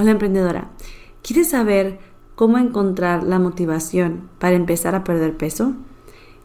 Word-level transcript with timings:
Hola 0.00 0.12
emprendedora, 0.12 0.70
¿quieres 1.24 1.50
saber 1.50 1.98
cómo 2.36 2.58
encontrar 2.58 3.24
la 3.24 3.40
motivación 3.40 4.28
para 4.38 4.54
empezar 4.54 4.94
a 4.94 5.02
perder 5.02 5.36
peso? 5.36 5.72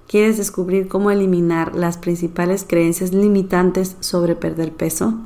¿Quieres 0.08 0.38
descubrir 0.38 0.88
cómo 0.88 1.12
eliminar 1.12 1.76
las 1.76 2.00
principales 2.00 2.66
creencias 2.68 3.14
limitantes 3.14 3.96
sobre 4.00 4.36
perder 4.36 4.74
peso? 4.74 5.20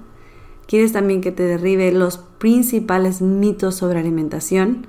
¿Quieres 0.68 0.92
también 0.92 1.22
que 1.22 1.32
te 1.32 1.44
derribe 1.44 1.90
los 1.94 2.18
principales 2.18 3.22
mitos 3.22 3.76
sobre 3.76 4.00
alimentación? 4.00 4.88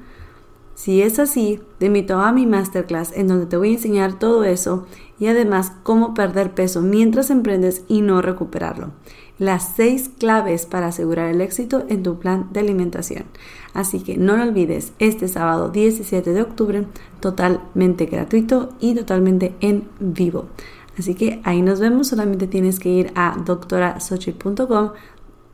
Si 0.74 1.02
es 1.02 1.20
así, 1.20 1.60
te 1.78 1.86
a 2.12 2.32
mi 2.32 2.44
masterclass 2.44 3.12
en 3.12 3.28
donde 3.28 3.46
te 3.46 3.56
voy 3.56 3.68
a 3.70 3.74
enseñar 3.74 4.18
todo 4.18 4.42
eso 4.42 4.86
y 5.20 5.28
además 5.28 5.72
cómo 5.84 6.12
perder 6.12 6.54
peso 6.54 6.82
mientras 6.82 7.30
emprendes 7.30 7.84
y 7.86 8.02
no 8.02 8.20
recuperarlo 8.20 8.90
las 9.38 9.72
seis 9.76 10.10
claves 10.18 10.66
para 10.66 10.88
asegurar 10.88 11.30
el 11.30 11.40
éxito 11.40 11.84
en 11.88 12.02
tu 12.02 12.18
plan 12.18 12.48
de 12.52 12.60
alimentación. 12.60 13.24
Así 13.74 14.00
que 14.00 14.16
no 14.16 14.36
lo 14.36 14.42
olvides, 14.42 14.92
este 14.98 15.28
sábado 15.28 15.70
17 15.70 16.32
de 16.32 16.42
octubre, 16.42 16.86
totalmente 17.20 18.06
gratuito 18.06 18.70
y 18.80 18.94
totalmente 18.94 19.54
en 19.60 19.88
vivo. 20.00 20.46
Así 20.98 21.14
que 21.14 21.40
ahí 21.44 21.62
nos 21.62 21.78
vemos, 21.78 22.08
solamente 22.08 22.48
tienes 22.48 22.80
que 22.80 22.88
ir 22.88 23.12
a 23.14 23.36
doctorasochi.com 23.44 24.90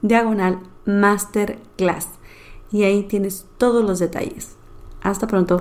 diagonal 0.00 0.60
masterclass 0.86 2.08
y 2.72 2.84
ahí 2.84 3.02
tienes 3.02 3.46
todos 3.58 3.84
los 3.84 3.98
detalles. 3.98 4.56
Hasta 5.02 5.26
pronto. 5.26 5.60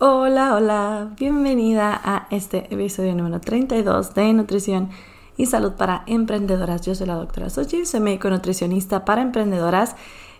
Hola, 0.00 0.54
hola, 0.54 1.10
bienvenida 1.18 2.00
a 2.04 2.28
este 2.30 2.72
episodio 2.72 3.16
número 3.16 3.40
32 3.40 4.14
de 4.14 4.32
Nutrición 4.32 4.90
y 5.36 5.46
Salud 5.46 5.72
para 5.72 6.04
Emprendedoras. 6.06 6.82
Yo 6.82 6.94
soy 6.94 7.08
la 7.08 7.16
doctora 7.16 7.50
Sochi, 7.50 7.84
soy 7.84 7.98
médico 7.98 8.30
nutricionista 8.30 9.04
para 9.04 9.22
emprendedoras 9.22 9.96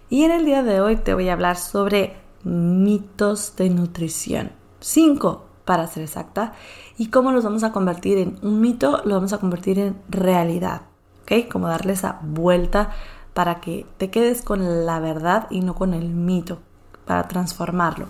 y 0.09 0.23
en 0.23 0.31
el 0.31 0.45
día 0.45 0.63
de 0.63 0.81
hoy 0.81 0.95
te 0.95 1.13
voy 1.13 1.29
a 1.29 1.33
hablar 1.33 1.57
sobre 1.57 2.15
mitos 2.45 3.57
de 3.57 3.71
nutrición. 3.71 4.53
Cinco, 4.79 5.47
para 5.65 5.89
ser 5.89 6.05
exacta, 6.05 6.53
y 6.97 7.09
cómo 7.09 7.33
los 7.33 7.43
vamos 7.43 7.65
a 7.65 7.73
convertir 7.73 8.19
en 8.19 8.39
un 8.43 8.61
mito, 8.61 9.03
lo 9.07 9.17
vamos 9.17 9.33
a 9.33 9.39
convertir 9.39 9.81
en 9.81 9.97
realidad, 10.09 10.83
¿ok? 11.23 11.49
Como 11.51 11.67
darle 11.67 11.95
esa 11.95 12.21
vuelta 12.23 12.93
para 13.35 13.59
que 13.59 13.87
te 13.97 14.09
quedes 14.09 14.43
con 14.43 14.87
la 14.87 15.01
verdad 15.01 15.49
y 15.51 15.63
no 15.63 15.75
con 15.75 15.95
el 15.95 16.11
mito, 16.11 16.61
para 17.07 17.27
transformarlo. 17.27 18.07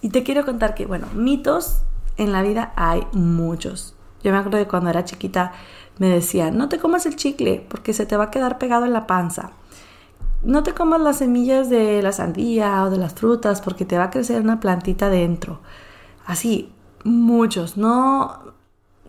Y 0.00 0.10
te 0.10 0.22
quiero 0.22 0.44
contar 0.44 0.74
que, 0.74 0.86
bueno, 0.86 1.06
mitos 1.14 1.82
en 2.16 2.32
la 2.32 2.42
vida 2.42 2.72
hay 2.76 3.06
muchos. 3.12 3.94
Yo 4.22 4.32
me 4.32 4.38
acuerdo 4.38 4.58
de 4.58 4.68
cuando 4.68 4.90
era 4.90 5.04
chiquita 5.04 5.52
me 5.98 6.08
decían, 6.08 6.56
no 6.56 6.68
te 6.68 6.78
comas 6.78 7.04
el 7.06 7.16
chicle 7.16 7.64
porque 7.68 7.92
se 7.92 8.06
te 8.06 8.16
va 8.16 8.24
a 8.24 8.30
quedar 8.30 8.58
pegado 8.58 8.86
en 8.86 8.92
la 8.92 9.06
panza. 9.06 9.52
No 10.42 10.62
te 10.62 10.72
comas 10.72 11.00
las 11.00 11.18
semillas 11.18 11.68
de 11.68 12.00
la 12.02 12.12
sandía 12.12 12.82
o 12.84 12.90
de 12.90 12.96
las 12.96 13.14
frutas 13.14 13.60
porque 13.60 13.84
te 13.84 13.98
va 13.98 14.04
a 14.04 14.10
crecer 14.10 14.40
una 14.40 14.60
plantita 14.60 15.10
dentro. 15.10 15.60
Así, 16.24 16.72
muchos. 17.04 17.76
No, 17.76 18.38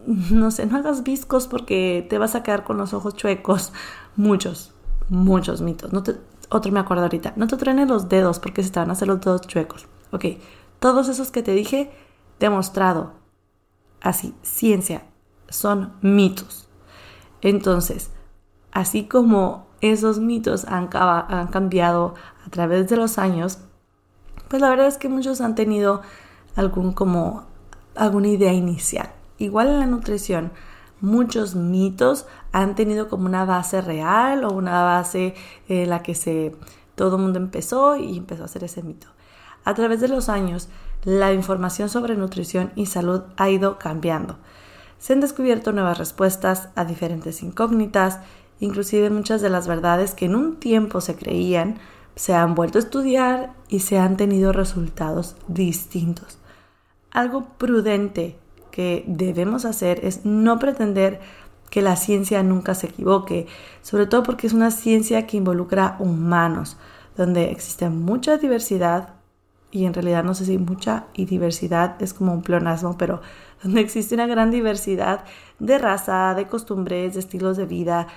no 0.06 0.52
sé, 0.52 0.66
no 0.66 0.78
hagas 0.78 1.04
viscos 1.04 1.48
porque 1.48 2.06
te 2.10 2.18
vas 2.18 2.36
a 2.36 2.44
quedar 2.44 2.66
con 2.66 2.78
los 2.78 2.94
ojos 2.94 3.16
chuecos. 3.16 3.72
Muchos, 4.18 4.74
muchos 5.08 5.62
mitos. 5.62 5.94
No 5.94 6.04
te, 6.04 6.18
otro 6.50 6.72
me 6.74 6.82
acuerdo 6.82 7.04
ahorita. 7.04 7.32
No 7.38 7.48
te 7.48 7.56
trenes 7.56 7.88
los 7.88 8.10
dedos 8.10 8.40
porque 8.40 8.64
se 8.64 8.70
te 8.70 8.80
van 8.80 8.90
a 8.90 8.94
hacer 8.94 9.08
los 9.08 9.22
dedos 9.22 9.42
chuecos. 9.42 9.88
Ok, 10.12 10.26
todos 10.82 11.10
esos 11.10 11.30
que 11.30 11.44
te 11.44 11.54
dije, 11.54 11.92
demostrado. 12.40 13.12
Así, 14.02 14.34
ciencia, 14.42 15.04
son 15.48 15.94
mitos. 16.02 16.68
Entonces, 17.44 18.10
así 18.72 19.04
como 19.04 19.68
esos 19.82 20.18
mitos 20.18 20.66
han, 20.66 20.88
cambiado 20.88 22.16
a 22.44 22.50
través 22.50 22.90
de 22.90 22.98
los 22.98 23.20
años, 23.20 23.60
pues 24.48 24.60
la 24.60 24.72
verdad 24.72 24.88
es 24.88 24.98
que 24.98 25.08
muchos 25.08 25.40
han 25.40 25.54
tenido 25.54 26.02
algún 26.56 26.94
como 26.94 27.46
alguna 27.94 28.30
idea 28.30 28.52
inicial. 28.52 29.12
Igual 29.38 29.68
en 29.68 29.80
la 29.82 29.86
nutrición, 29.86 30.52
muchos 31.00 31.54
mitos 31.54 32.26
han 32.54 32.74
tenido 32.74 33.08
como 33.08 33.28
una 33.28 33.46
base 33.46 33.82
real 33.82 34.46
o 34.46 34.52
una 34.52 34.84
base 34.84 35.36
en 35.70 35.92
la 35.92 36.02
que 36.02 36.16
se 36.16 36.56
todo 36.96 37.18
el 37.18 37.22
mundo 37.22 37.38
empezó 37.38 37.98
y 37.98 38.18
empezó 38.18 38.42
a 38.42 38.46
hacer 38.46 38.64
ese 38.64 38.82
mito. 38.82 39.10
A 39.64 39.74
través 39.74 40.02
de 40.02 40.08
los 40.08 40.30
años, 40.30 40.70
la 41.04 41.34
información 41.34 41.90
sobre 41.90 42.16
nutrición 42.16 42.72
y 42.76 42.86
salud 42.86 43.22
ha 43.38 43.50
ido 43.50 43.78
cambiando. 43.80 44.38
Se 45.00 45.14
han 45.14 45.20
descubierto 45.20 45.72
nuevas 45.72 45.98
respuestas 45.98 46.70
a 46.76 46.86
diferentes 46.86 47.42
incógnitas, 47.44 48.20
inclusive 48.60 49.10
muchas 49.10 49.42
de 49.42 49.50
las 49.50 49.68
verdades 49.68 50.14
que 50.14 50.26
en 50.26 50.36
un 50.36 50.58
tiempo 50.58 51.02
se 51.02 51.16
creían 51.16 51.80
se 52.16 52.34
han 52.34 52.56
vuelto 52.56 52.78
a 52.78 52.82
estudiar 52.82 53.54
y 53.70 53.80
se 53.80 53.98
han 53.98 54.18
tenido 54.18 54.52
resultados 54.52 55.36
distintos. 55.48 56.40
Algo 57.12 57.46
prudente 57.58 58.38
que 58.72 59.04
debemos 59.08 59.66
hacer 59.66 60.04
es 60.04 60.26
no 60.26 60.60
pretender 60.60 61.20
que 61.70 61.82
la 61.82 61.96
ciencia 61.96 62.44
nunca 62.44 62.76
se 62.76 62.88
equivoque, 62.88 63.48
sobre 63.82 64.06
todo 64.06 64.24
porque 64.24 64.48
es 64.48 64.54
una 64.54 64.72
ciencia 64.72 65.26
que 65.26 65.38
involucra 65.38 65.96
humanos, 66.00 66.78
donde 67.16 67.52
existe 67.52 67.90
mucha 67.90 68.38
diversidad, 68.38 69.16
y 69.72 69.86
en 69.86 69.94
realidad 69.94 70.24
no 70.24 70.34
sé 70.34 70.46
si 70.46 70.58
mucha 70.58 71.06
y 71.14 71.26
diversidad 71.26 72.02
es 72.02 72.14
como 72.14 72.34
un 72.34 72.42
pleonasmo, 72.42 72.98
pero 72.98 73.22
donde 73.64 73.82
existe 73.82 74.16
una 74.16 74.28
gran 74.28 74.52
diversidad 74.52 75.24
de 75.60 75.78
raza, 75.78 76.34
de 76.36 76.48
costumbres, 76.48 77.14
de 77.14 77.22
estilos 77.22 77.58
de 77.58 77.66
vida, 77.66 78.08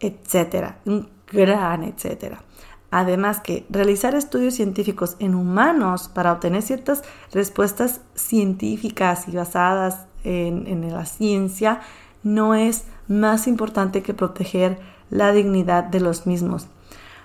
etcétera, 0.00 0.78
un 0.86 1.08
gran 1.30 1.84
etcétera. 1.84 2.42
Además 2.90 3.40
que 3.40 3.66
realizar 3.70 4.14
estudios 4.14 4.54
científicos 4.54 5.16
en 5.18 5.34
humanos 5.34 6.08
para 6.08 6.32
obtener 6.32 6.62
ciertas 6.62 7.02
respuestas 7.32 8.00
científicas 8.14 9.26
y 9.26 9.32
basadas 9.32 10.06
en, 10.22 10.66
en 10.68 10.92
la 10.92 11.04
ciencia 11.04 11.80
no 12.22 12.54
es 12.54 12.84
más 13.08 13.48
importante 13.48 14.02
que 14.02 14.14
proteger 14.14 14.78
la 15.10 15.32
dignidad 15.32 15.84
de 15.84 16.00
los 16.00 16.26
mismos. 16.26 16.68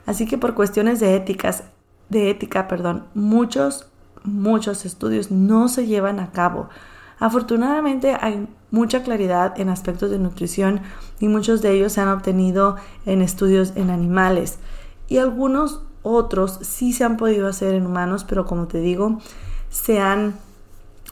Así 0.05 0.25
que 0.25 0.39
por 0.39 0.55
cuestiones 0.55 0.99
de 0.99 1.15
éticas 1.15 1.63
de 2.09 2.29
ética, 2.29 2.67
perdón, 2.67 3.05
muchos, 3.13 3.87
muchos 4.23 4.85
estudios 4.85 5.31
no 5.31 5.67
se 5.67 5.87
llevan 5.87 6.19
a 6.19 6.31
cabo. 6.31 6.69
Afortunadamente 7.19 8.15
hay 8.19 8.47
mucha 8.71 9.03
claridad 9.03 9.59
en 9.59 9.69
aspectos 9.69 10.09
de 10.09 10.19
nutrición 10.19 10.81
y 11.19 11.27
muchos 11.27 11.61
de 11.61 11.73
ellos 11.73 11.93
se 11.93 12.01
han 12.01 12.07
obtenido 12.09 12.77
en 13.05 13.21
estudios 13.21 13.73
en 13.75 13.89
animales 13.89 14.59
y 15.07 15.17
algunos 15.17 15.81
otros 16.01 16.59
sí 16.61 16.93
se 16.93 17.03
han 17.03 17.17
podido 17.17 17.47
hacer 17.47 17.73
en 17.73 17.85
humanos, 17.85 18.23
pero 18.23 18.45
como 18.45 18.67
te 18.67 18.79
digo, 18.79 19.19
se 19.69 19.99
han, 19.99 20.35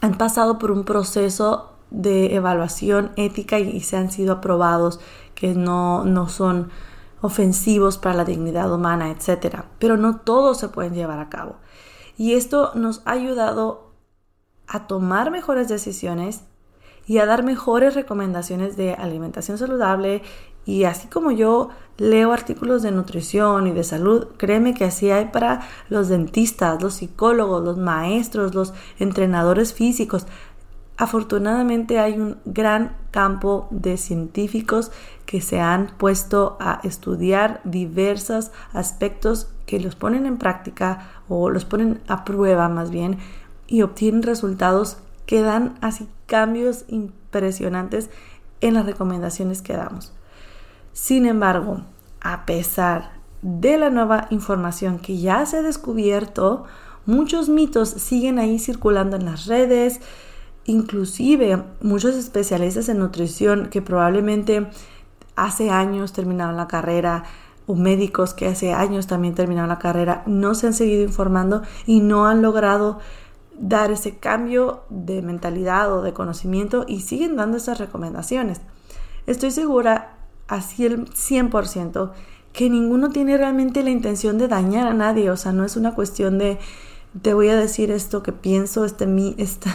han 0.00 0.16
pasado 0.16 0.58
por 0.58 0.70
un 0.70 0.84
proceso 0.84 1.72
de 1.90 2.34
evaluación 2.34 3.10
ética 3.16 3.58
y, 3.58 3.68
y 3.68 3.80
se 3.80 3.96
han 3.96 4.10
sido 4.10 4.34
aprobados 4.34 5.00
que 5.34 5.54
no, 5.54 6.04
no 6.04 6.28
son 6.28 6.70
ofensivos 7.20 7.98
para 7.98 8.14
la 8.14 8.24
dignidad 8.24 8.72
humana, 8.72 9.10
etc. 9.10 9.62
Pero 9.78 9.96
no 9.96 10.16
todos 10.20 10.58
se 10.58 10.68
pueden 10.68 10.94
llevar 10.94 11.18
a 11.20 11.28
cabo. 11.28 11.56
Y 12.16 12.34
esto 12.34 12.72
nos 12.74 13.02
ha 13.04 13.12
ayudado 13.12 13.92
a 14.66 14.86
tomar 14.86 15.30
mejores 15.30 15.68
decisiones 15.68 16.42
y 17.06 17.18
a 17.18 17.26
dar 17.26 17.42
mejores 17.42 17.94
recomendaciones 17.94 18.76
de 18.76 18.92
alimentación 18.92 19.56
saludable 19.56 20.22
y 20.68 20.84
así 20.84 21.08
como 21.08 21.30
yo 21.30 21.70
leo 21.96 22.30
artículos 22.30 22.82
de 22.82 22.90
nutrición 22.90 23.66
y 23.66 23.72
de 23.72 23.84
salud, 23.84 24.26
créeme 24.36 24.74
que 24.74 24.84
así 24.84 25.10
hay 25.10 25.30
para 25.32 25.62
los 25.88 26.08
dentistas, 26.08 26.82
los 26.82 26.92
psicólogos, 26.92 27.64
los 27.64 27.78
maestros, 27.78 28.54
los 28.54 28.74
entrenadores 28.98 29.72
físicos. 29.72 30.26
Afortunadamente 31.00 32.00
hay 32.00 32.18
un 32.18 32.38
gran 32.44 32.96
campo 33.12 33.68
de 33.70 33.96
científicos 33.96 34.90
que 35.26 35.40
se 35.40 35.60
han 35.60 35.92
puesto 35.96 36.56
a 36.58 36.80
estudiar 36.82 37.60
diversos 37.62 38.50
aspectos 38.72 39.48
que 39.64 39.78
los 39.78 39.94
ponen 39.94 40.26
en 40.26 40.38
práctica 40.38 41.08
o 41.28 41.50
los 41.50 41.64
ponen 41.64 42.00
a 42.08 42.24
prueba 42.24 42.68
más 42.68 42.90
bien 42.90 43.18
y 43.68 43.82
obtienen 43.82 44.24
resultados 44.24 44.98
que 45.24 45.40
dan 45.40 45.78
así 45.82 46.08
cambios 46.26 46.84
impresionantes 46.88 48.10
en 48.60 48.74
las 48.74 48.84
recomendaciones 48.84 49.62
que 49.62 49.74
damos. 49.74 50.12
Sin 50.92 51.26
embargo, 51.26 51.82
a 52.20 52.44
pesar 52.44 53.12
de 53.42 53.78
la 53.78 53.90
nueva 53.90 54.26
información 54.30 54.98
que 54.98 55.18
ya 55.18 55.46
se 55.46 55.58
ha 55.58 55.62
descubierto, 55.62 56.64
muchos 57.06 57.48
mitos 57.48 57.88
siguen 57.88 58.40
ahí 58.40 58.58
circulando 58.58 59.16
en 59.16 59.26
las 59.26 59.46
redes, 59.46 60.00
inclusive 60.68 61.64
muchos 61.80 62.14
especialistas 62.14 62.88
en 62.88 62.98
nutrición 62.98 63.70
que 63.70 63.80
probablemente 63.82 64.68
hace 65.34 65.70
años 65.70 66.12
terminaron 66.12 66.56
la 66.56 66.68
carrera 66.68 67.24
o 67.66 67.74
médicos 67.74 68.34
que 68.34 68.46
hace 68.46 68.72
años 68.72 69.06
también 69.06 69.34
terminaron 69.34 69.68
la 69.68 69.78
carrera 69.78 70.22
no 70.26 70.54
se 70.54 70.66
han 70.66 70.74
seguido 70.74 71.02
informando 71.02 71.62
y 71.86 72.00
no 72.00 72.26
han 72.26 72.42
logrado 72.42 72.98
dar 73.58 73.90
ese 73.90 74.18
cambio 74.18 74.82
de 74.90 75.22
mentalidad 75.22 75.92
o 75.92 76.02
de 76.02 76.12
conocimiento 76.12 76.84
y 76.86 77.00
siguen 77.00 77.36
dando 77.36 77.56
esas 77.56 77.78
recomendaciones. 77.78 78.60
Estoy 79.26 79.50
segura 79.50 80.18
así 80.48 80.84
el 80.84 81.06
100% 81.06 82.12
que 82.52 82.68
ninguno 82.68 83.08
tiene 83.08 83.36
realmente 83.36 83.82
la 83.82 83.90
intención 83.90 84.36
de 84.36 84.48
dañar 84.48 84.86
a 84.86 84.94
nadie, 84.94 85.30
o 85.30 85.36
sea, 85.36 85.52
no 85.52 85.64
es 85.64 85.76
una 85.76 85.94
cuestión 85.94 86.38
de 86.38 86.58
te 87.22 87.32
voy 87.32 87.48
a 87.48 87.56
decir 87.56 87.90
esto 87.90 88.22
que 88.22 88.32
pienso, 88.32 88.84
este, 88.84 89.06
esta, 89.38 89.72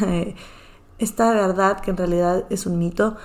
esta 1.03 1.31
verdad 1.31 1.79
que 1.79 1.91
en 1.91 1.97
realidad 1.97 2.45
es 2.49 2.65
un 2.65 2.79
mito 2.79 3.15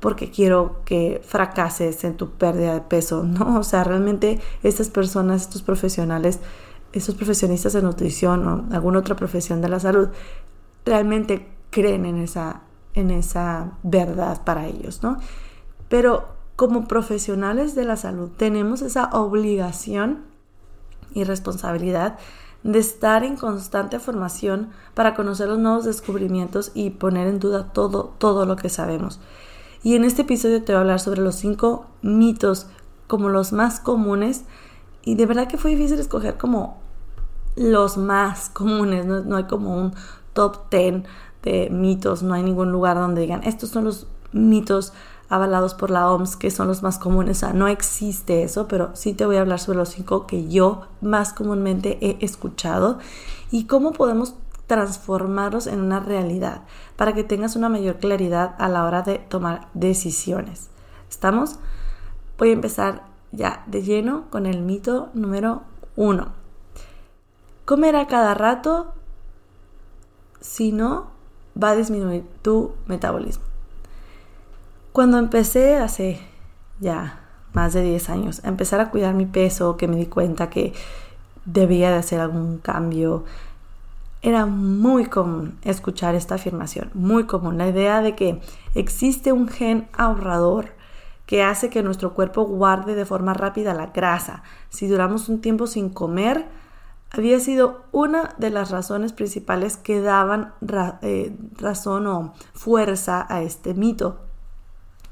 porque 0.00 0.30
quiero 0.30 0.82
que 0.84 1.20
fracases 1.24 2.04
en 2.04 2.16
tu 2.16 2.30
pérdida 2.30 2.74
de 2.74 2.80
peso, 2.80 3.22
¿no? 3.24 3.58
O 3.58 3.62
sea, 3.62 3.84
realmente 3.84 4.40
estas 4.62 4.88
personas, 4.88 5.42
estos 5.42 5.62
profesionales, 5.62 6.40
esos 6.92 7.14
profesionistas 7.14 7.72
de 7.72 7.82
nutrición 7.82 8.46
o 8.46 8.74
alguna 8.74 9.00
otra 9.00 9.16
profesión 9.16 9.60
de 9.60 9.68
la 9.68 9.80
salud, 9.80 10.08
realmente 10.84 11.48
creen 11.70 12.06
en 12.06 12.18
esa, 12.18 12.62
en 12.94 13.10
esa 13.10 13.72
verdad 13.82 14.42
para 14.44 14.66
ellos, 14.66 15.02
¿no? 15.02 15.18
Pero 15.88 16.28
como 16.56 16.88
profesionales 16.88 17.74
de 17.74 17.84
la 17.84 17.96
salud 17.96 18.30
tenemos 18.36 18.82
esa 18.82 19.10
obligación 19.12 20.24
y 21.12 21.24
responsabilidad 21.24 22.18
de 22.62 22.78
estar 22.78 23.24
en 23.24 23.36
constante 23.36 23.98
formación 23.98 24.70
para 24.94 25.14
conocer 25.14 25.48
los 25.48 25.58
nuevos 25.58 25.84
descubrimientos 25.84 26.72
y 26.74 26.90
poner 26.90 27.28
en 27.28 27.38
duda 27.38 27.72
todo, 27.72 28.14
todo 28.18 28.46
lo 28.46 28.56
que 28.56 28.68
sabemos. 28.68 29.20
Y 29.82 29.94
en 29.94 30.04
este 30.04 30.22
episodio 30.22 30.62
te 30.62 30.72
voy 30.72 30.78
a 30.78 30.80
hablar 30.80 31.00
sobre 31.00 31.20
los 31.20 31.36
cinco 31.36 31.86
mitos 32.02 32.66
como 33.06 33.28
los 33.28 33.52
más 33.52 33.80
comunes 33.80 34.44
y 35.04 35.14
de 35.14 35.26
verdad 35.26 35.48
que 35.48 35.56
fue 35.56 35.70
difícil 35.70 35.98
escoger 35.98 36.36
como 36.36 36.78
los 37.56 37.96
más 37.96 38.50
comunes, 38.52 39.06
no, 39.06 39.20
no 39.20 39.36
hay 39.36 39.44
como 39.44 39.76
un 39.76 39.94
top 40.32 40.70
10 40.70 41.04
de 41.42 41.70
mitos, 41.70 42.22
no 42.22 42.34
hay 42.34 42.42
ningún 42.42 42.72
lugar 42.72 42.96
donde 42.96 43.20
digan 43.20 43.42
estos 43.44 43.70
son 43.70 43.84
los 43.84 44.06
mitos 44.32 44.92
avalados 45.28 45.74
por 45.74 45.90
la 45.90 46.10
OMS, 46.10 46.36
que 46.36 46.50
son 46.50 46.68
los 46.68 46.82
más 46.82 46.98
comunes. 46.98 47.38
O 47.38 47.40
sea, 47.40 47.52
no 47.52 47.68
existe 47.68 48.42
eso, 48.42 48.68
pero 48.68 48.90
sí 48.94 49.12
te 49.14 49.26
voy 49.26 49.36
a 49.36 49.40
hablar 49.40 49.60
sobre 49.60 49.78
los 49.78 49.90
cinco 49.90 50.26
que 50.26 50.48
yo 50.48 50.86
más 51.00 51.32
comúnmente 51.32 51.98
he 52.00 52.24
escuchado 52.24 52.98
y 53.50 53.64
cómo 53.64 53.92
podemos 53.92 54.34
transformarlos 54.66 55.66
en 55.66 55.80
una 55.80 56.00
realidad 56.00 56.62
para 56.96 57.14
que 57.14 57.24
tengas 57.24 57.56
una 57.56 57.68
mayor 57.68 57.96
claridad 57.96 58.54
a 58.58 58.68
la 58.68 58.84
hora 58.84 59.02
de 59.02 59.18
tomar 59.18 59.68
decisiones. 59.74 60.68
¿Estamos? 61.08 61.58
Voy 62.38 62.50
a 62.50 62.52
empezar 62.52 63.02
ya 63.32 63.64
de 63.66 63.82
lleno 63.82 64.24
con 64.30 64.46
el 64.46 64.62
mito 64.62 65.08
número 65.14 65.62
uno. 65.96 66.32
Comer 67.64 67.96
a 67.96 68.06
cada 68.06 68.34
rato, 68.34 68.94
si 70.40 70.72
no, 70.72 71.08
va 71.60 71.70
a 71.70 71.76
disminuir 71.76 72.24
tu 72.42 72.72
metabolismo. 72.86 73.47
Cuando 74.98 75.18
empecé 75.18 75.76
hace 75.76 76.18
ya 76.80 77.20
más 77.52 77.72
de 77.72 77.82
10 77.82 78.10
años 78.10 78.44
a 78.44 78.48
empezar 78.48 78.80
a 78.80 78.90
cuidar 78.90 79.14
mi 79.14 79.26
peso, 79.26 79.76
que 79.76 79.86
me 79.86 79.94
di 79.94 80.06
cuenta 80.06 80.50
que 80.50 80.72
debía 81.44 81.92
de 81.92 81.98
hacer 81.98 82.18
algún 82.18 82.58
cambio, 82.58 83.22
era 84.22 84.44
muy 84.46 85.06
común 85.06 85.56
escuchar 85.62 86.16
esta 86.16 86.34
afirmación, 86.34 86.90
muy 86.94 87.26
común, 87.26 87.58
la 87.58 87.68
idea 87.68 88.02
de 88.02 88.16
que 88.16 88.40
existe 88.74 89.30
un 89.30 89.46
gen 89.46 89.86
ahorrador 89.92 90.70
que 91.26 91.44
hace 91.44 91.70
que 91.70 91.84
nuestro 91.84 92.12
cuerpo 92.12 92.42
guarde 92.46 92.96
de 92.96 93.04
forma 93.04 93.34
rápida 93.34 93.74
la 93.74 93.86
grasa. 93.86 94.42
Si 94.68 94.88
duramos 94.88 95.28
un 95.28 95.40
tiempo 95.40 95.68
sin 95.68 95.90
comer, 95.90 96.46
había 97.12 97.38
sido 97.38 97.84
una 97.92 98.34
de 98.38 98.50
las 98.50 98.72
razones 98.72 99.12
principales 99.12 99.76
que 99.76 100.00
daban 100.00 100.54
eh, 101.02 101.36
razón 101.56 102.08
o 102.08 102.34
fuerza 102.52 103.24
a 103.28 103.42
este 103.42 103.74
mito. 103.74 104.24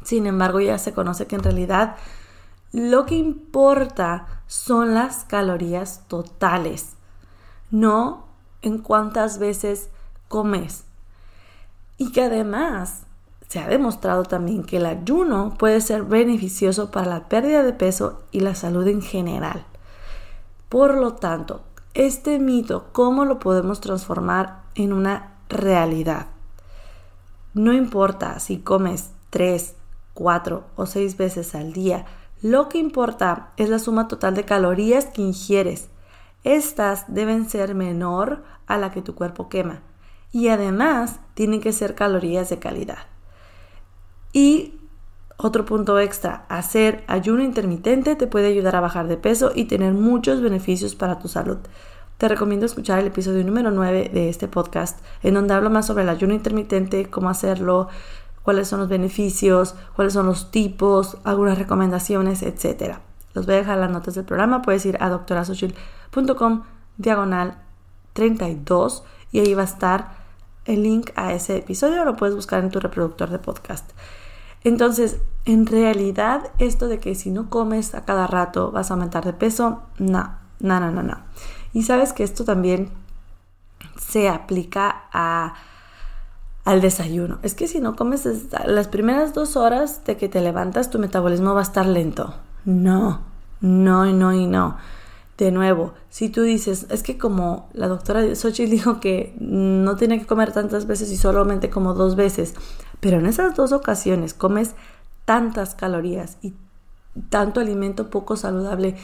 Sin 0.06 0.29
embargo, 0.29 0.61
ya 0.61 0.79
se 0.79 0.93
conoce 0.93 1.26
que 1.26 1.35
en 1.35 1.43
realidad 1.43 1.97
lo 2.70 3.06
que 3.06 3.17
importa 3.17 4.29
son 4.47 4.94
las 4.94 5.25
calorías 5.25 6.05
totales, 6.06 6.91
no 7.73 8.25
en 8.62 8.79
cuántas 8.79 9.41
veces 9.41 9.88
comes. 10.29 10.85
Y 11.99 12.12
que 12.12 12.23
además 12.23 13.00
se 13.49 13.58
ha 13.58 13.67
demostrado 13.67 14.23
también 14.23 14.62
que 14.62 14.76
el 14.76 14.87
ayuno 14.87 15.55
puede 15.58 15.81
ser 15.81 16.05
beneficioso 16.05 16.93
para 16.93 17.11
la 17.11 17.29
pérdida 17.29 17.64
de 17.64 17.73
peso 17.73 18.23
y 18.31 18.38
la 18.38 18.55
salud 18.55 18.87
en 18.87 19.03
general. 19.03 19.67
Por 20.69 20.94
lo 20.94 21.14
tanto, 21.14 21.62
este 21.94 22.38
mito, 22.38 22.91
¿cómo 22.93 23.25
lo 23.25 23.41
podemos 23.41 23.81
transformar 23.81 24.62
en 24.76 24.93
una 24.93 25.32
realidad? 25.49 26.29
No 27.55 27.73
importa 27.73 28.38
si 28.38 28.58
comes 28.58 29.11
tres, 29.31 29.75
cuatro 30.16 30.64
o 30.74 30.86
seis 30.86 31.16
veces 31.16 31.54
al 31.54 31.72
día. 31.72 32.06
Lo 32.42 32.68
que 32.68 32.78
importa 32.78 33.52
es 33.56 33.68
la 33.68 33.78
suma 33.78 34.08
total 34.08 34.34
de 34.34 34.44
calorías 34.44 35.04
que 35.04 35.22
ingieres. 35.22 35.88
Estas 36.42 37.04
deben 37.06 37.48
ser 37.48 37.74
menor 37.74 38.42
a 38.66 38.78
la 38.78 38.90
que 38.90 39.02
tu 39.02 39.14
cuerpo 39.14 39.48
quema 39.48 39.82
y 40.32 40.48
además 40.48 41.20
tienen 41.34 41.60
que 41.60 41.72
ser 41.72 41.94
calorías 41.94 42.48
de 42.48 42.58
calidad. 42.58 42.98
Y 44.32 44.80
otro 45.36 45.66
punto 45.66 45.98
extra, 45.98 46.46
hacer 46.48 47.04
ayuno 47.08 47.42
intermitente 47.42 48.16
te 48.16 48.26
puede 48.26 48.48
ayudar 48.48 48.74
a 48.74 48.80
bajar 48.80 49.08
de 49.08 49.19
peso 49.19 49.52
y 49.54 49.66
tener 49.66 49.92
muchos 49.92 50.40
beneficios 50.40 50.94
para 50.94 51.19
tu 51.19 51.28
salud. 51.28 51.58
Te 52.16 52.28
recomiendo 52.28 52.64
escuchar 52.64 53.00
el 53.00 53.08
episodio 53.08 53.44
número 53.44 53.70
9 53.70 54.10
de 54.14 54.30
este 54.30 54.48
podcast, 54.48 55.00
en 55.22 55.34
donde 55.34 55.52
hablo 55.52 55.69
más 55.69 55.86
sobre 55.86 56.04
el 56.04 56.08
ayuno 56.08 56.32
intermitente, 56.32 57.10
cómo 57.10 57.29
hacerlo, 57.29 57.88
cuáles 58.46 58.69
son 58.69 58.79
los 58.79 58.88
beneficios, 58.88 59.74
cuáles 59.96 60.12
son 60.12 60.26
los 60.26 60.53
tipos, 60.53 61.19
algunas 61.24 61.58
recomendaciones, 61.58 62.43
etc. 62.43 62.98
Los 63.34 63.44
voy 63.44 63.56
a 63.56 63.58
dejar 63.58 63.74
en 63.74 63.81
las 63.81 63.91
notas 63.91 64.15
del 64.15 64.24
programa. 64.24 64.62
Puedes 64.62 64.86
ir 64.86 64.96
a 65.00 65.08
doctorasochil.com 65.08 66.62
diagonal 66.96 67.58
32 68.12 69.03
y 69.32 69.41
ahí 69.41 69.53
va 69.53 69.62
a 69.62 69.65
estar 69.65 70.15
el 70.65 70.84
link 70.84 71.10
a 71.17 71.32
ese 71.32 71.56
episodio. 71.56 72.05
Lo 72.05 72.15
puedes 72.15 72.36
buscar 72.36 72.62
en 72.62 72.70
tu 72.70 72.79
reproductor 72.79 73.31
de 73.31 73.41
podcast. 73.41 73.91
Entonces, 74.62 75.19
en 75.44 75.67
realidad, 75.67 76.53
esto 76.60 76.86
de 76.86 77.00
que 77.00 77.17
si 77.17 77.32
no 77.32 77.50
comes 77.50 77.96
a 77.96 78.05
cada 78.05 78.29
rato 78.29 78.70
vas 78.70 78.93
a 78.93 78.94
aumentar 78.94 79.24
de 79.24 79.32
peso, 79.32 79.82
no, 79.98 80.38
no, 80.60 80.79
no, 80.79 80.93
no, 80.93 81.03
no. 81.03 81.19
Y 81.72 81.82
sabes 81.82 82.12
que 82.12 82.22
esto 82.22 82.44
también 82.44 82.91
se 83.98 84.29
aplica 84.29 85.08
a 85.12 85.55
al 86.67 86.81
desayuno. 86.81 87.39
Es 87.43 87.55
que 87.55 87.69
si 87.69 87.81
no 87.81 87.94
comes 87.94 88.29
las 88.67 88.89
primeras 88.89 89.32
dos 89.32 89.56
horas 89.56 90.05
de 90.05 90.17
que 90.17 90.29
te 90.29 90.41
levantas, 90.41 90.91
tu 90.91 90.99
metabolismo 90.99 91.55
va 91.55 91.61
a 91.61 91.63
estar 91.63 91.87
lento. 91.87 92.35
No, 92.65 93.20
no, 93.61 94.05
no 94.06 94.35
y 94.35 94.46
no. 94.46 94.77
De 95.39 95.53
nuevo, 95.53 95.94
si 96.11 96.29
tú 96.29 96.43
dices, 96.43 96.87
es 96.91 97.05
que 97.05 97.19
como 97.19 97.69
la 97.73 97.87
doctora 97.87 98.35
Xochitl 98.35 98.70
dijo 98.70 99.01
que 99.01 99.37
no 99.39 99.94
tiene 99.94 100.19
que 100.19 100.27
comer 100.27 100.53
tantas 100.53 100.87
veces 100.87 101.13
y 101.13 101.17
solamente 101.17 101.70
como 101.70 101.94
dos 101.94 102.17
veces, 102.17 102.55
pero 102.99 103.19
en 103.19 103.27
esas 103.27 103.55
dos 103.55 103.70
ocasiones 103.70 104.35
comes 104.35 104.75
tantas 105.25 105.77
calorías 105.77 106.37
y 106.43 106.55
tanto 107.31 107.61
alimento 107.61 108.11
poco 108.11 108.37
saludable 108.37 108.96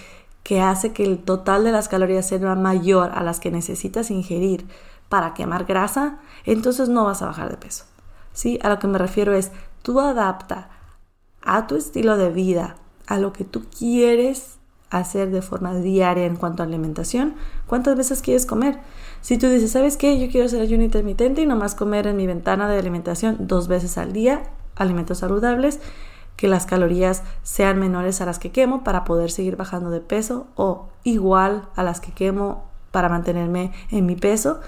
que 0.42 0.60
hace 0.60 0.92
que 0.92 1.04
el 1.04 1.18
total 1.18 1.62
de 1.62 1.70
las 1.70 1.88
calorías 1.88 2.26
sea 2.26 2.56
mayor 2.56 3.12
a 3.14 3.22
las 3.22 3.38
que 3.38 3.52
necesitas 3.52 4.10
ingerir 4.10 4.66
para 5.12 5.34
quemar 5.34 5.66
grasa, 5.66 6.20
entonces 6.46 6.88
no 6.88 7.04
vas 7.04 7.20
a 7.20 7.26
bajar 7.26 7.50
de 7.50 7.58
peso. 7.58 7.84
¿Sí? 8.32 8.58
A 8.62 8.70
lo 8.70 8.78
que 8.78 8.86
me 8.86 8.96
refiero 8.96 9.34
es, 9.34 9.52
tú 9.82 10.00
adapta 10.00 10.70
a 11.42 11.66
tu 11.66 11.76
estilo 11.76 12.16
de 12.16 12.30
vida, 12.30 12.76
a 13.06 13.18
lo 13.18 13.34
que 13.34 13.44
tú 13.44 13.66
quieres 13.78 14.56
hacer 14.88 15.30
de 15.30 15.42
forma 15.42 15.74
diaria 15.74 16.24
en 16.24 16.36
cuanto 16.36 16.62
a 16.62 16.66
alimentación, 16.66 17.34
cuántas 17.66 17.94
veces 17.94 18.22
quieres 18.22 18.46
comer. 18.46 18.78
Si 19.20 19.36
tú 19.36 19.48
dices, 19.48 19.72
¿sabes 19.72 19.98
qué? 19.98 20.18
Yo 20.18 20.30
quiero 20.30 20.46
hacer 20.46 20.62
ayuno 20.62 20.82
intermitente 20.82 21.42
y 21.42 21.46
nomás 21.46 21.74
comer 21.74 22.06
en 22.06 22.16
mi 22.16 22.26
ventana 22.26 22.66
de 22.66 22.78
alimentación 22.78 23.36
dos 23.40 23.68
veces 23.68 23.98
al 23.98 24.14
día, 24.14 24.44
alimentos 24.76 25.18
saludables, 25.18 25.78
que 26.36 26.48
las 26.48 26.64
calorías 26.64 27.22
sean 27.42 27.78
menores 27.78 28.22
a 28.22 28.24
las 28.24 28.38
que 28.38 28.50
quemo 28.50 28.82
para 28.82 29.04
poder 29.04 29.30
seguir 29.30 29.56
bajando 29.56 29.90
de 29.90 30.00
peso 30.00 30.46
o 30.56 30.88
igual 31.04 31.68
a 31.76 31.82
las 31.82 32.00
que 32.00 32.12
quemo 32.12 32.64
para 32.90 33.10
mantenerme 33.10 33.72
en 33.90 34.06
mi 34.06 34.16
peso 34.16 34.60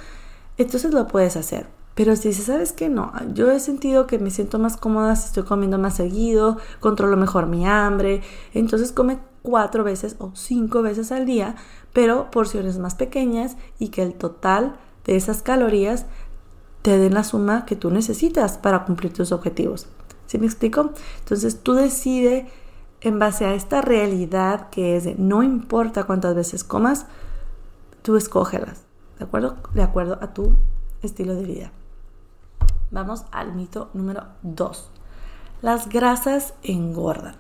entonces 0.56 0.92
lo 0.92 1.06
puedes 1.06 1.37
hacer. 1.37 1.66
Pero 1.94 2.16
si 2.16 2.28
dices, 2.28 2.46
¿sabes 2.46 2.73
qué? 2.73 2.88
No, 2.88 3.12
yo 3.34 3.50
he 3.52 3.61
sentido 3.61 4.06
que 4.06 4.18
me 4.18 4.30
siento 4.30 4.58
más 4.58 4.76
cómoda 4.76 5.14
si 5.14 5.26
estoy 5.26 5.44
comiendo 5.44 5.78
más 5.78 5.94
seguido, 5.94 6.58
controlo 6.80 7.16
mejor 7.16 7.46
mi 7.46 7.66
hambre, 7.66 8.23
entonces 8.52 8.90
come 8.90 9.18
cuatro 9.42 9.84
veces 9.84 10.16
o 10.18 10.32
cinco 10.34 10.82
veces 10.82 11.12
al 11.12 11.25
día, 11.25 11.54
pero 11.92 12.30
porciones 12.30 12.78
más 12.78 12.96
pequeñas 12.96 13.56
y 13.78 13.88
que 13.88 14.02
el 14.02 14.14
total 14.14 14.76
de 15.04 15.16
esas 15.16 15.42
calorías 15.42 16.06
te 16.82 16.99
den 16.99 17.14
la 17.14 17.25
suma 17.25 17.64
que 17.64 17.76
tú 17.76 17.90
necesitas 17.90 18.58
para 18.58 18.84
cumplir 18.84 19.12
tus 19.12 19.30
objetivos. 19.32 19.87
¿Sí 20.26 20.38
me 20.38 20.46
explico? 20.46 20.90
Entonces 21.20 21.62
tú 21.62 21.75
decides 21.75 22.50
en 23.00 23.18
base 23.18 23.44
a 23.44 23.54
esta 23.54 23.82
realidad 23.82 24.70
que 24.70 24.96
es 24.96 25.04
de 25.04 25.14
no 25.16 25.42
importa 25.42 26.04
cuántas 26.04 26.34
veces 26.34 26.64
comas, 26.64 27.06
tú 28.02 28.16
escógelas, 28.16 28.84
¿de 29.18 29.25
acuerdo? 29.25 29.56
De 29.75 29.83
acuerdo 29.83 30.18
a 30.21 30.33
tu 30.35 30.54
estilo 31.02 31.35
de 31.35 31.44
vida. 31.44 31.73
Vamos 32.90 33.25
al 33.33 33.54
mito 33.54 33.90
número 33.94 34.25
2. 34.42 34.90
Las 35.62 35.88
grasas 35.88 36.54
engordan. 36.62 37.37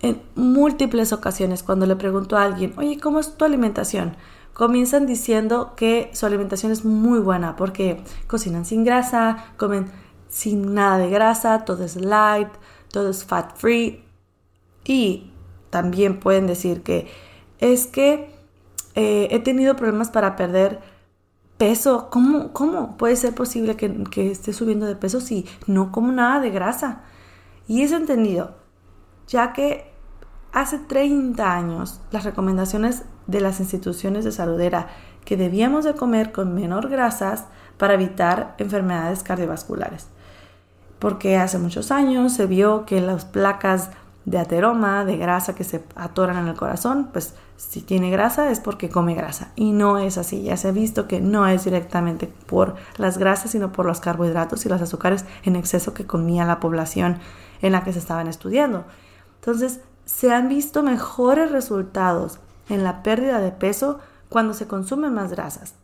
En 0.00 0.22
múltiples 0.34 1.12
ocasiones 1.12 1.62
cuando 1.62 1.86
le 1.86 1.96
pregunto 1.96 2.36
a 2.36 2.44
alguien, 2.44 2.74
oye, 2.78 2.98
¿cómo 3.00 3.18
es 3.18 3.36
tu 3.36 3.44
alimentación? 3.44 4.16
Comienzan 4.54 5.06
diciendo 5.06 5.74
que 5.76 6.10
su 6.14 6.26
alimentación 6.26 6.72
es 6.72 6.84
muy 6.84 7.18
buena 7.18 7.56
porque 7.56 8.02
cocinan 8.26 8.64
sin 8.64 8.84
grasa, 8.84 9.52
comen 9.56 9.90
sin 10.28 10.74
nada 10.74 10.98
de 10.98 11.10
grasa, 11.10 11.64
todo 11.64 11.84
es 11.84 11.96
light, 11.96 12.48
todo 12.90 13.10
es 13.10 13.24
fat 13.24 13.56
free. 13.56 14.04
Y 14.84 15.32
también 15.70 16.20
pueden 16.20 16.46
decir 16.46 16.82
que 16.82 17.08
es 17.58 17.86
que 17.86 18.34
eh, 18.94 19.28
he 19.30 19.38
tenido 19.40 19.76
problemas 19.76 20.10
para 20.10 20.36
perder 20.36 20.80
peso. 21.58 22.08
¿Cómo, 22.10 22.96
puede 22.96 23.16
ser 23.16 23.34
posible 23.34 23.76
que, 23.76 24.04
que 24.04 24.30
esté 24.30 24.52
subiendo 24.52 24.86
de 24.86 24.96
peso 24.96 25.20
si 25.20 25.46
no 25.66 25.92
como 25.92 26.12
nada 26.12 26.40
de 26.40 26.50
grasa? 26.50 27.02
Y 27.68 27.82
es 27.82 27.92
entendido, 27.92 28.56
ya 29.28 29.52
que 29.52 29.92
hace 30.52 30.78
30 30.78 31.54
años 31.54 32.00
las 32.10 32.24
recomendaciones 32.24 33.04
de 33.26 33.40
las 33.40 33.60
instituciones 33.60 34.24
de 34.24 34.32
salud 34.32 34.60
era 34.60 34.88
que 35.24 35.36
debíamos 35.36 35.84
de 35.84 35.94
comer 35.94 36.32
con 36.32 36.54
menor 36.54 36.88
grasas 36.88 37.44
para 37.78 37.94
evitar 37.94 38.54
enfermedades 38.58 39.22
cardiovasculares 39.22 40.08
porque 41.00 41.36
hace 41.36 41.58
muchos 41.58 41.90
años 41.90 42.34
se 42.34 42.46
vio 42.46 42.84
que 42.84 43.00
las 43.00 43.24
placas 43.24 43.90
de 44.26 44.38
ateroma, 44.38 45.04
de 45.04 45.16
grasa 45.16 45.54
que 45.56 45.64
se 45.64 45.82
atoran 45.96 46.36
en 46.36 46.46
el 46.46 46.54
corazón, 46.54 47.08
pues 47.12 47.34
si 47.60 47.82
tiene 47.82 48.10
grasa 48.10 48.50
es 48.50 48.58
porque 48.58 48.88
come 48.88 49.14
grasa. 49.14 49.52
Y 49.54 49.72
no 49.72 49.98
es 49.98 50.16
así, 50.16 50.42
ya 50.42 50.56
se 50.56 50.68
ha 50.68 50.72
visto 50.72 51.06
que 51.06 51.20
no 51.20 51.46
es 51.46 51.64
directamente 51.64 52.26
por 52.26 52.74
las 52.96 53.18
grasas, 53.18 53.50
sino 53.50 53.70
por 53.70 53.84
los 53.84 54.00
carbohidratos 54.00 54.64
y 54.64 54.70
los 54.70 54.80
azúcares 54.80 55.26
en 55.44 55.56
exceso 55.56 55.92
que 55.92 56.06
comía 56.06 56.46
la 56.46 56.58
población 56.58 57.18
en 57.60 57.72
la 57.72 57.84
que 57.84 57.92
se 57.92 57.98
estaban 57.98 58.28
estudiando. 58.28 58.86
Entonces, 59.36 59.80
se 60.06 60.32
han 60.32 60.48
visto 60.48 60.82
mejores 60.82 61.52
resultados 61.52 62.38
en 62.70 62.82
la 62.82 63.02
pérdida 63.02 63.40
de 63.40 63.52
peso 63.52 64.00
cuando 64.30 64.54
se 64.54 64.66
consumen 64.66 65.12
más 65.12 65.30
grasas. 65.30 65.74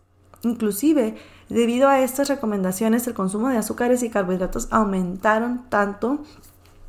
Inclusive, 0.43 1.17
debido 1.51 1.91
a 1.91 2.01
estas 2.01 2.29
recomendaciones, 2.29 3.07
el 3.07 3.13
consumo 3.13 3.51
de 3.51 3.59
azúcares 3.59 4.03
y 4.03 4.09
carbohidratos 4.09 4.69
aumentaron 4.71 5.67
tanto 5.69 6.21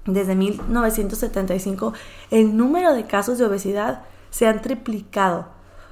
desde 0.06 0.36
1975, 0.36 1.94
el 2.32 2.56
número 2.56 2.94
de 2.94 3.06
casos 3.06 3.38
de 3.38 3.46
obesidad 3.46 4.04
se 4.30 4.48
han 4.48 4.62
triplicado. 4.62 5.48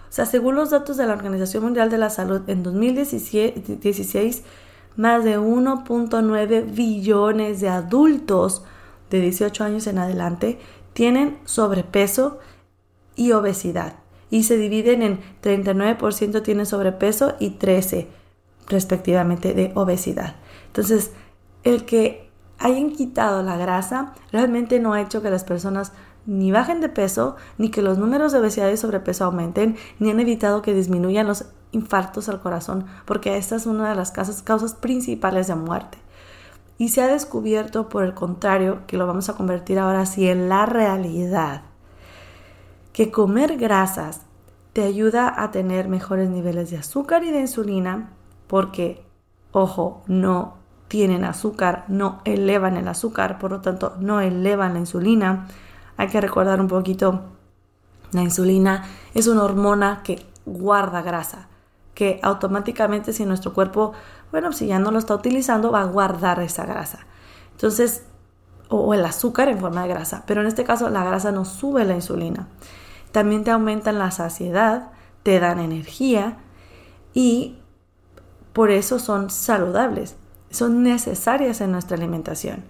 O 0.10 0.12
sea, 0.15 0.25
según 0.25 0.56
los 0.56 0.70
datos 0.70 0.98
de 0.98 1.06
la 1.06 1.13
Organización 1.13 1.63
Mundial 1.63 1.89
de 1.89 1.98
la 1.98 2.10
Salud, 2.10 2.42
en 2.48 2.63
2016, 2.63 4.44
más 4.96 5.24
de 5.24 5.38
1.9 5.38 6.74
billones 6.74 7.60
de 7.60 7.70
adultos 7.70 8.63
de 9.10 9.22
18 9.22 9.63
años 9.63 9.88
en 9.88 9.98
adelante 9.98 10.60
tienen 10.94 11.38
sobrepeso 11.46 12.39
y 13.15 13.34
obesidad 13.34 13.96
y 14.30 14.44
se 14.44 14.58
dividen 14.58 15.01
en 15.01 15.20
39% 15.42 16.42
tienen 16.44 16.65
sobrepeso 16.65 17.36
y 17.39 17.51
13% 17.51 18.08
respectivamente 18.68 19.54
de 19.54 19.72
obesidad. 19.75 20.38
Entonces, 20.68 21.12
el 21.63 21.86
que 21.86 22.32
hayan 22.58 22.92
quitado 22.92 23.44
la 23.44 23.58
grasa 23.58 24.13
realmente 24.32 24.80
no 24.80 24.94
ha 24.94 25.01
hecho 25.01 25.22
que 25.22 25.30
las 25.30 25.44
personas 25.44 25.92
ni 26.25 26.51
bajen 26.51 26.82
de 26.82 26.89
peso, 26.89 27.36
ni 27.58 27.70
que 27.70 27.82
los 27.82 27.98
números 27.98 28.32
de 28.32 28.39
obesidad 28.39 28.70
y 28.70 28.77
sobrepeso 28.77 29.25
aumenten, 29.25 29.77
ni 30.00 30.12
han 30.12 30.20
evitado 30.20 30.62
que 30.62 30.74
disminuyan 30.74 31.27
los 31.27 31.46
infartos 31.72 32.29
al 32.29 32.41
corazón, 32.41 32.86
porque 33.05 33.38
esta 33.38 33.55
es 33.55 33.65
una 33.65 33.89
de 33.89 33.96
las 33.96 34.12
causas, 34.12 34.41
causas 34.41 34.74
principales 34.74 35.48
de 35.48 35.55
muerte. 35.55 35.98
Y 36.77 36.89
se 36.89 37.01
ha 37.01 37.08
descubierto, 37.08 37.89
por 37.89 38.03
el 38.03 38.13
contrario, 38.13 38.82
que 38.88 38.98
lo 38.98 39.08
vamos 39.08 39.29
a 39.29 39.36
convertir 39.36 39.79
ahora 39.79 40.05
sí 40.05 40.27
en 40.27 40.50
la 40.50 40.65
realidad, 40.65 41.62
que 42.91 43.12
comer 43.12 43.58
grasas 43.58 44.22
te 44.74 44.84
ayuda 44.84 45.41
a 45.41 45.51
tener 45.51 45.88
mejores 45.88 46.29
niveles 46.29 46.70
de 46.70 46.77
azúcar 46.77 47.24
y 47.24 47.32
de 47.32 47.39
insulina 47.39 48.10
porque, 48.48 49.05
ojo, 49.53 50.03
no 50.08 50.55
tienen 50.88 51.24
azúcar, 51.24 51.86
no 51.88 52.22
elevan 52.25 52.77
el 52.77 52.88
azúcar, 52.88 53.39
por 53.39 53.51
lo 53.51 53.62
tanto 53.62 53.96
no 54.00 54.20
elevan 54.20 54.74
la 54.74 54.79
insulina. 54.79 55.48
Hay 55.98 56.08
que 56.08 56.22
recordar 56.22 56.60
un 56.60 56.68
poquito, 56.68 57.22
la 58.12 58.22
insulina 58.22 58.86
es 59.14 59.28
una 59.28 59.44
hormona 59.44 60.02
que 60.04 60.25
guarda 60.46 61.02
grasa, 61.02 61.48
que 61.94 62.20
automáticamente 62.22 63.14
si 63.14 63.25
nuestro 63.25 63.54
cuerpo, 63.54 63.94
bueno, 64.32 64.52
si 64.52 64.68
ya 64.68 64.80
no 64.80 64.92
lo 64.92 65.00
está 65.00 65.16
utilizando, 65.16 65.72
va 65.72 65.82
a 65.82 65.86
guardar 65.86 66.40
esa 66.42 66.66
grasa. 66.66 67.00
Entonces, 67.52 68.04
o 68.70 68.94
el 68.94 69.06
azúcar 69.06 69.48
en 69.48 69.60
forma 69.60 69.84
de 69.84 69.90
grasa, 69.90 70.24
pero 70.25 70.42
en 70.42 70.48
este 70.48 70.64
caso 70.64 70.90
la 70.90 71.04
grasa 71.04 71.32
no 71.32 71.46
sube 71.46 71.86
la 71.86 71.96
insulina. 71.96 72.48
También 73.12 73.44
te 73.44 73.52
aumentan 73.52 74.00
la 74.00 74.12
saciedad, 74.12 74.92
te 75.24 75.40
dan 75.40 75.60
energía 75.60 76.38
y 77.14 77.58
por 78.54 78.72
eso 78.72 79.00
son 79.00 79.30
saludables, 79.30 80.16
son 80.50 80.84
necesarias 80.84 81.62
en 81.62 81.72
nuestra 81.72 81.98
alimentación. 81.98 82.64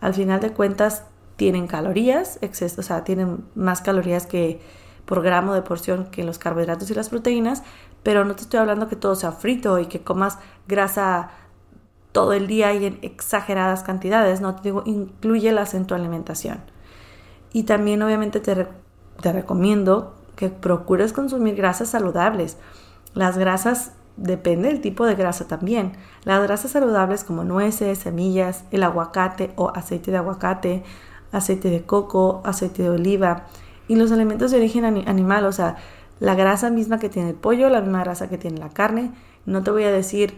Al 0.00 0.14
final 0.14 0.40
de 0.40 0.52
cuentas 0.52 1.04
tienen 1.38 1.68
calorías, 1.68 2.40
exceso, 2.42 2.80
o 2.80 2.84
sea, 2.84 3.04
tienen 3.04 3.44
más 3.54 3.80
calorías 3.80 4.26
que 4.26 4.60
por 5.04 5.22
gramo 5.22 5.54
de 5.54 5.62
porción 5.62 6.06
que 6.06 6.24
los 6.24 6.36
carbohidratos 6.36 6.90
y 6.90 6.94
las 6.94 7.08
proteínas, 7.08 7.62
pero 8.02 8.24
no 8.24 8.34
te 8.34 8.42
estoy 8.42 8.58
hablando 8.58 8.88
que 8.88 8.96
todo 8.96 9.14
sea 9.14 9.30
frito 9.30 9.78
y 9.78 9.86
que 9.86 10.00
comas 10.00 10.38
grasa 10.66 11.30
todo 12.10 12.32
el 12.32 12.48
día 12.48 12.74
y 12.74 12.86
en 12.86 12.98
exageradas 13.02 13.84
cantidades, 13.84 14.40
no 14.40 14.56
te 14.56 14.62
digo, 14.64 14.82
incluyelas 14.84 15.74
en 15.74 15.86
tu 15.86 15.94
alimentación. 15.94 16.58
Y 17.52 17.62
también 17.62 18.02
obviamente 18.02 18.40
te, 18.40 18.66
te 19.22 19.32
recomiendo 19.32 20.16
que 20.34 20.48
procures 20.48 21.12
consumir 21.12 21.54
grasas 21.54 21.88
saludables. 21.88 22.56
Las 23.14 23.38
grasas 23.38 23.92
depende 24.16 24.68
del 24.68 24.80
tipo 24.80 25.06
de 25.06 25.14
grasa 25.14 25.46
también. 25.46 25.92
Las 26.24 26.42
grasas 26.42 26.72
saludables 26.72 27.22
como 27.22 27.44
nueces, 27.44 27.98
semillas, 27.98 28.64
el 28.72 28.82
aguacate 28.82 29.52
o 29.54 29.70
aceite 29.72 30.10
de 30.10 30.16
aguacate, 30.16 30.82
aceite 31.32 31.70
de 31.70 31.82
coco, 31.82 32.42
aceite 32.44 32.82
de 32.82 32.90
oliva 32.90 33.46
y 33.86 33.96
los 33.96 34.12
alimentos 34.12 34.50
de 34.50 34.58
origen 34.58 34.84
animal, 34.84 35.46
o 35.46 35.52
sea, 35.52 35.76
la 36.20 36.34
grasa 36.34 36.70
misma 36.70 36.98
que 36.98 37.08
tiene 37.08 37.30
el 37.30 37.34
pollo, 37.34 37.68
la 37.68 37.80
misma 37.80 38.02
grasa 38.04 38.28
que 38.28 38.38
tiene 38.38 38.58
la 38.58 38.70
carne. 38.70 39.12
No 39.46 39.62
te 39.62 39.70
voy 39.70 39.84
a 39.84 39.92
decir 39.92 40.34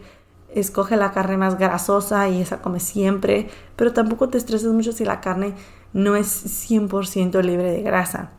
escoge 0.54 0.96
la 0.96 1.12
carne 1.12 1.36
más 1.36 1.58
grasosa 1.58 2.28
y 2.28 2.40
esa 2.40 2.60
come 2.60 2.80
siempre, 2.80 3.48
pero 3.76 3.92
tampoco 3.92 4.28
te 4.28 4.38
estreses 4.38 4.72
mucho 4.72 4.92
si 4.92 5.04
la 5.04 5.20
carne 5.20 5.54
no 5.92 6.16
es 6.16 6.70
100% 6.70 7.42
libre 7.42 7.70
de 7.70 7.82
grasa. 7.82 8.30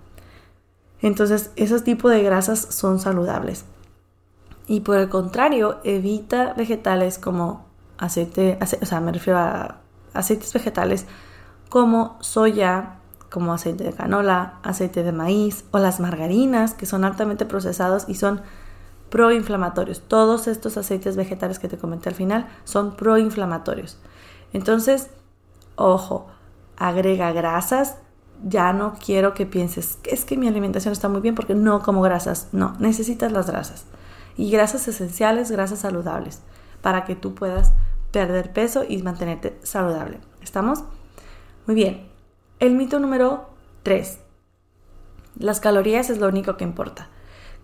Entonces, 1.01 1.51
esos 1.55 1.83
tipos 1.83 2.11
de 2.11 2.21
grasas 2.21 2.59
son 2.59 2.99
saludables. 2.99 3.65
Y 4.67 4.81
por 4.81 4.97
el 4.97 5.09
contrario, 5.09 5.79
evita 5.83 6.53
vegetales 6.53 7.17
como 7.17 7.65
aceite, 7.97 8.57
o 8.81 8.85
sea, 8.85 8.99
me 9.01 9.11
refiero 9.11 9.39
a 9.39 9.77
aceites 10.13 10.53
vegetales 10.53 11.07
como 11.71 12.17
soya, 12.19 12.97
como 13.29 13.53
aceite 13.53 13.85
de 13.85 13.93
canola, 13.93 14.59
aceite 14.61 15.03
de 15.03 15.13
maíz 15.13 15.63
o 15.71 15.79
las 15.79 16.01
margarinas 16.01 16.73
que 16.73 16.85
son 16.85 17.05
altamente 17.05 17.45
procesados 17.45 18.09
y 18.09 18.15
son 18.15 18.41
proinflamatorios. 19.09 20.01
Todos 20.01 20.49
estos 20.49 20.75
aceites 20.75 21.15
vegetales 21.15 21.59
que 21.59 21.69
te 21.69 21.77
comenté 21.77 22.09
al 22.09 22.15
final 22.15 22.49
son 22.65 22.97
proinflamatorios. 22.97 23.97
Entonces, 24.51 25.11
ojo, 25.77 26.27
agrega 26.75 27.31
grasas. 27.31 27.95
Ya 28.43 28.73
no 28.73 28.95
quiero 28.95 29.33
que 29.33 29.45
pienses, 29.45 29.97
es 30.03 30.25
que 30.25 30.35
mi 30.35 30.49
alimentación 30.49 30.91
está 30.91 31.07
muy 31.07 31.21
bien 31.21 31.35
porque 31.35 31.55
no 31.55 31.83
como 31.83 32.01
grasas. 32.01 32.49
No, 32.51 32.75
necesitas 32.79 33.31
las 33.31 33.47
grasas 33.47 33.85
y 34.35 34.51
grasas 34.51 34.89
esenciales, 34.89 35.49
grasas 35.49 35.79
saludables, 35.79 36.41
para 36.81 37.05
que 37.05 37.15
tú 37.15 37.33
puedas 37.33 37.71
perder 38.11 38.51
peso 38.51 38.83
y 38.85 39.01
mantenerte 39.03 39.57
saludable. 39.63 40.19
¿Estamos? 40.41 40.83
Muy 41.65 41.75
bien. 41.75 42.07
El 42.59 42.75
mito 42.75 42.99
número 42.99 43.49
3. 43.83 44.19
Las 45.37 45.59
calorías 45.59 46.09
es 46.09 46.19
lo 46.19 46.27
único 46.27 46.57
que 46.57 46.63
importa. 46.63 47.09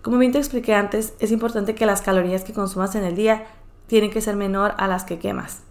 Como 0.02 0.18
bien 0.18 0.32
te 0.32 0.38
expliqué 0.38 0.74
antes, 0.74 1.14
es 1.20 1.32
importante 1.32 1.76
que 1.76 1.86
las 1.86 2.02
calorías 2.02 2.44
que 2.44 2.54
consumas 2.54 2.96
en 2.96 3.04
el 3.04 3.16
día 3.16 3.48
tiene 3.88 4.10
que 4.10 4.22
ser 4.22 4.36
menor 4.36 4.74
a 4.78 4.88
las 4.88 5.04
que 5.04 5.20
quemas. 5.20 5.64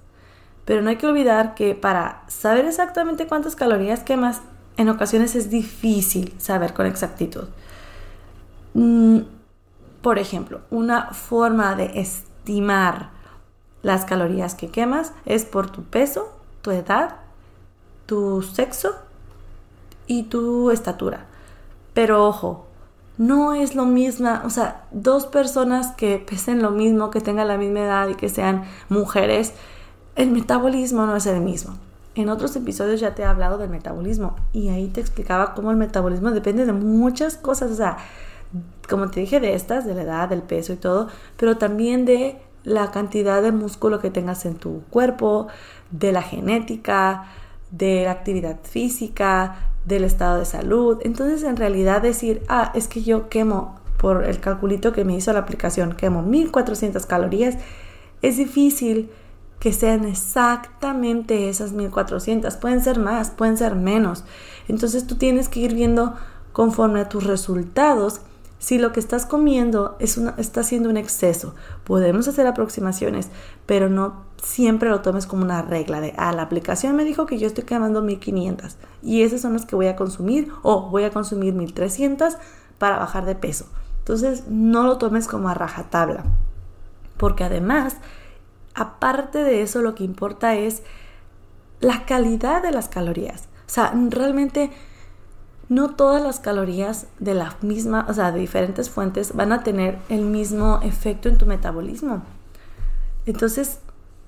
Pero 0.64 0.82
no 0.82 0.90
hay 0.90 0.96
que 0.96 1.06
olvidar 1.06 1.54
que 1.54 1.74
para 1.74 2.24
saber 2.26 2.66
exactamente 2.66 3.26
cuántas 3.26 3.54
calorías 3.54 4.02
quemas, 4.02 4.42
en 4.76 4.88
ocasiones 4.88 5.36
es 5.36 5.48
difícil 5.48 6.34
saber 6.38 6.74
con 6.74 6.86
exactitud. 6.86 7.48
Mm, 8.74 9.20
por 10.02 10.18
ejemplo, 10.18 10.60
una 10.70 11.12
forma 11.12 11.74
de 11.76 12.00
estimar 12.00 13.10
las 13.82 14.04
calorías 14.04 14.54
que 14.54 14.68
quemas 14.68 15.12
es 15.24 15.44
por 15.44 15.70
tu 15.70 15.84
peso, 15.84 16.36
tu 16.62 16.72
edad, 16.72 17.16
tu 18.06 18.42
sexo 18.42 18.94
y 20.06 20.24
tu 20.24 20.70
estatura. 20.70 21.26
Pero 21.94 22.26
ojo, 22.26 22.66
no 23.18 23.54
es 23.54 23.74
lo 23.74 23.86
mismo, 23.86 24.30
o 24.44 24.50
sea, 24.50 24.84
dos 24.90 25.26
personas 25.26 25.92
que 25.96 26.18
pesen 26.18 26.62
lo 26.62 26.70
mismo, 26.70 27.10
que 27.10 27.20
tengan 27.20 27.48
la 27.48 27.56
misma 27.56 27.80
edad 27.80 28.08
y 28.08 28.14
que 28.14 28.28
sean 28.28 28.64
mujeres, 28.88 29.54
el 30.16 30.30
metabolismo 30.30 31.06
no 31.06 31.16
es 31.16 31.26
el 31.26 31.40
mismo. 31.40 31.74
En 32.14 32.28
otros 32.30 32.56
episodios 32.56 33.00
ya 33.00 33.14
te 33.14 33.22
he 33.22 33.24
hablado 33.26 33.58
del 33.58 33.68
metabolismo 33.68 34.36
y 34.52 34.68
ahí 34.68 34.88
te 34.88 35.00
explicaba 35.00 35.54
cómo 35.54 35.70
el 35.70 35.76
metabolismo 35.76 36.30
depende 36.30 36.64
de 36.64 36.72
muchas 36.72 37.36
cosas, 37.36 37.70
o 37.70 37.74
sea, 37.74 37.98
como 38.88 39.10
te 39.10 39.20
dije, 39.20 39.40
de 39.40 39.54
estas, 39.54 39.84
de 39.84 39.94
la 39.94 40.02
edad, 40.02 40.28
del 40.28 40.42
peso 40.42 40.72
y 40.72 40.76
todo, 40.76 41.08
pero 41.36 41.58
también 41.58 42.04
de 42.04 42.40
la 42.64 42.90
cantidad 42.90 43.42
de 43.42 43.52
músculo 43.52 44.00
que 44.00 44.10
tengas 44.10 44.44
en 44.44 44.56
tu 44.56 44.82
cuerpo, 44.90 45.48
de 45.90 46.12
la 46.12 46.22
genética, 46.22 47.26
de 47.70 48.04
la 48.04 48.12
actividad 48.12 48.58
física, 48.62 49.56
del 49.84 50.04
estado 50.04 50.38
de 50.38 50.44
salud. 50.44 50.98
Entonces, 51.02 51.42
en 51.44 51.56
realidad 51.56 52.02
decir, 52.02 52.42
ah, 52.48 52.72
es 52.74 52.88
que 52.88 53.02
yo 53.02 53.28
quemo, 53.28 53.76
por 53.98 54.24
el 54.24 54.40
calculito 54.40 54.92
que 54.92 55.04
me 55.04 55.16
hizo 55.16 55.32
la 55.32 55.40
aplicación, 55.40 55.94
quemo 55.94 56.22
1400 56.22 57.06
calorías, 57.06 57.56
es 58.22 58.36
difícil 58.36 59.10
que 59.60 59.72
sean 59.72 60.04
exactamente 60.04 61.48
esas 61.48 61.72
1400. 61.72 62.56
Pueden 62.56 62.82
ser 62.82 62.98
más, 62.98 63.30
pueden 63.30 63.56
ser 63.56 63.74
menos. 63.74 64.24
Entonces, 64.68 65.06
tú 65.06 65.14
tienes 65.16 65.48
que 65.48 65.60
ir 65.60 65.74
viendo 65.74 66.14
conforme 66.52 67.00
a 67.00 67.08
tus 67.08 67.24
resultados 67.24 68.20
si 68.58 68.78
lo 68.78 68.92
que 68.92 69.00
estás 69.00 69.26
comiendo 69.26 69.96
es 69.98 70.16
una, 70.16 70.34
está 70.38 70.62
siendo 70.62 70.88
un 70.88 70.96
exceso, 70.96 71.54
podemos 71.84 72.26
hacer 72.26 72.46
aproximaciones, 72.46 73.28
pero 73.66 73.88
no 73.88 74.24
siempre 74.42 74.88
lo 74.88 75.02
tomes 75.02 75.26
como 75.26 75.42
una 75.42 75.62
regla 75.62 76.00
de, 76.00 76.14
ah, 76.16 76.32
la 76.32 76.42
aplicación 76.42 76.96
me 76.96 77.04
dijo 77.04 77.26
que 77.26 77.38
yo 77.38 77.46
estoy 77.46 77.64
quemando 77.64 78.02
1500 78.02 78.76
y 79.02 79.22
esas 79.22 79.40
son 79.40 79.52
las 79.52 79.66
que 79.66 79.76
voy 79.76 79.88
a 79.88 79.96
consumir 79.96 80.50
o 80.62 80.88
voy 80.88 81.04
a 81.04 81.10
consumir 81.10 81.54
1300 81.54 82.36
para 82.78 82.98
bajar 82.98 83.24
de 83.24 83.34
peso. 83.34 83.66
Entonces, 83.98 84.44
no 84.48 84.84
lo 84.84 84.98
tomes 84.98 85.26
como 85.26 85.48
a 85.48 85.54
rajatabla, 85.54 86.24
porque 87.16 87.44
además, 87.44 87.96
aparte 88.74 89.42
de 89.42 89.62
eso, 89.62 89.82
lo 89.82 89.94
que 89.94 90.04
importa 90.04 90.54
es 90.54 90.82
la 91.80 92.06
calidad 92.06 92.62
de 92.62 92.70
las 92.70 92.88
calorías. 92.88 93.48
O 93.66 93.70
sea, 93.70 93.92
realmente 94.10 94.70
no 95.68 95.90
todas 95.90 96.22
las 96.22 96.38
calorías 96.40 97.06
de 97.18 97.34
la 97.34 97.56
misma, 97.60 98.06
o 98.08 98.14
sea, 98.14 98.32
de 98.32 98.40
diferentes 98.40 98.90
fuentes 98.90 99.34
van 99.34 99.52
a 99.52 99.62
tener 99.62 99.98
el 100.08 100.22
mismo 100.22 100.80
efecto 100.82 101.28
en 101.28 101.38
tu 101.38 101.46
metabolismo. 101.46 102.22
Entonces, 103.26 103.80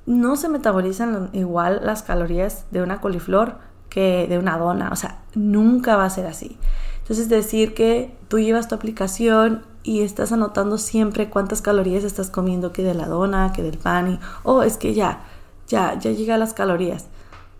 no 0.06 0.36
se 0.36 0.48
metabolizan 0.48 1.30
igual 1.32 1.82
las 1.84 2.02
calorías 2.02 2.64
de 2.70 2.82
una 2.82 3.00
coliflor 3.00 3.56
que 3.88 4.26
de 4.28 4.38
una 4.38 4.58
dona, 4.58 4.90
o 4.90 4.96
sea, 4.96 5.22
nunca 5.34 5.96
va 5.96 6.04
a 6.04 6.10
ser 6.10 6.26
así. 6.26 6.58
Entonces, 7.00 7.28
decir 7.28 7.74
que 7.74 8.14
tú 8.28 8.38
llevas 8.38 8.68
tu 8.68 8.74
aplicación 8.74 9.62
y 9.82 10.02
estás 10.02 10.32
anotando 10.32 10.76
siempre 10.76 11.30
cuántas 11.30 11.62
calorías 11.62 12.04
estás 12.04 12.30
comiendo 12.30 12.72
que 12.72 12.82
de 12.82 12.94
la 12.94 13.06
dona, 13.06 13.52
que 13.52 13.62
del 13.62 13.78
pan, 13.78 14.12
y, 14.12 14.20
oh, 14.42 14.62
es 14.62 14.76
que 14.76 14.92
ya, 14.92 15.20
ya, 15.68 15.98
ya 15.98 16.10
llega 16.10 16.34
a 16.34 16.38
las 16.38 16.52
calorías. 16.52 17.06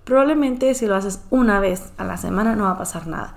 Probablemente 0.05 0.75
si 0.75 0.87
lo 0.87 0.97
haces 0.97 1.21
una 1.31 1.61
vez 1.61 1.93
a 1.97 2.05
la 2.05 2.17
semana 2.17 2.57
no 2.57 2.64
va 2.64 2.73
a 2.73 2.79
pasar 2.79 3.07
nada. 3.07 3.37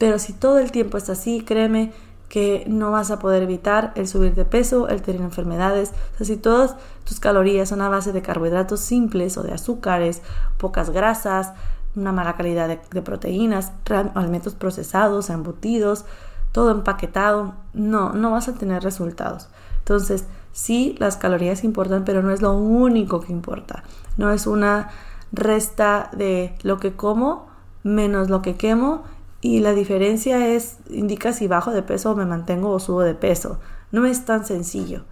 Pero 0.00 0.18
si 0.18 0.32
todo 0.32 0.58
el 0.60 0.72
tiempo 0.72 0.96
es 0.96 1.10
así, 1.10 1.42
créeme 1.42 1.92
que 2.30 2.64
no 2.66 2.90
vas 2.90 3.10
a 3.10 3.18
poder 3.18 3.42
evitar 3.42 3.92
el 3.96 4.08
subir 4.08 4.34
de 4.34 4.46
peso, 4.46 4.88
el 4.88 5.02
tener 5.02 5.20
enfermedades. 5.20 5.92
O 6.14 6.16
sea, 6.16 6.26
si 6.26 6.38
todas 6.38 6.74
tus 7.04 7.20
calorías 7.20 7.68
son 7.68 7.82
a 7.82 7.90
base 7.90 8.10
de 8.10 8.22
carbohidratos 8.22 8.80
simples 8.80 9.36
o 9.36 9.42
de 9.42 9.52
azúcares, 9.52 10.22
pocas 10.56 10.88
grasas, 10.88 11.52
una 11.94 12.12
mala 12.12 12.34
calidad 12.38 12.66
de, 12.66 13.02
proteínas, 13.02 13.72
alimentos 14.14 14.54
procesados, 14.54 15.28
embutidos, 15.28 16.06
todo 16.50 16.70
empaquetado, 16.70 17.52
no, 17.74 18.14
no 18.14 18.30
vas 18.30 18.48
a 18.48 18.54
tener 18.54 18.82
resultados. 18.82 19.50
Entonces, 19.80 20.24
sí, 20.52 20.96
las 20.98 21.18
calorías 21.18 21.62
importan, 21.62 22.06
pero 22.06 22.22
no 22.22 22.30
es 22.30 22.40
lo 22.40 22.54
único 22.54 23.20
que 23.20 23.32
importa. 23.32 23.84
No 24.16 24.30
es 24.30 24.46
una 24.46 24.88
resta 25.30 26.08
de 26.16 26.54
lo 26.62 26.78
que 26.78 26.96
como 26.96 27.50
menos 27.82 28.30
lo 28.30 28.40
que 28.40 28.56
quemo 28.56 29.02
y 29.40 29.60
la 29.60 29.72
diferencia 29.72 30.48
es, 30.48 30.76
indica 30.90 31.32
si 31.32 31.48
bajo 31.48 31.70
de 31.70 31.82
peso 31.82 32.10
o 32.10 32.16
me 32.16 32.26
mantengo 32.26 32.70
o 32.70 32.80
subo 32.80 33.00
de 33.00 33.14
peso. 33.14 33.58
No 33.90 34.04
es 34.06 34.24
tan 34.24 34.44
sencillo. 34.44 35.04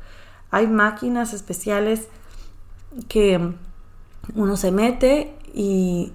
Hay 0.51 0.67
máquinas 0.67 1.33
especiales 1.33 2.09
que 3.09 3.55
uno 4.35 4.57
se 4.57 4.71
mete 4.71 5.35
y, 5.55 6.13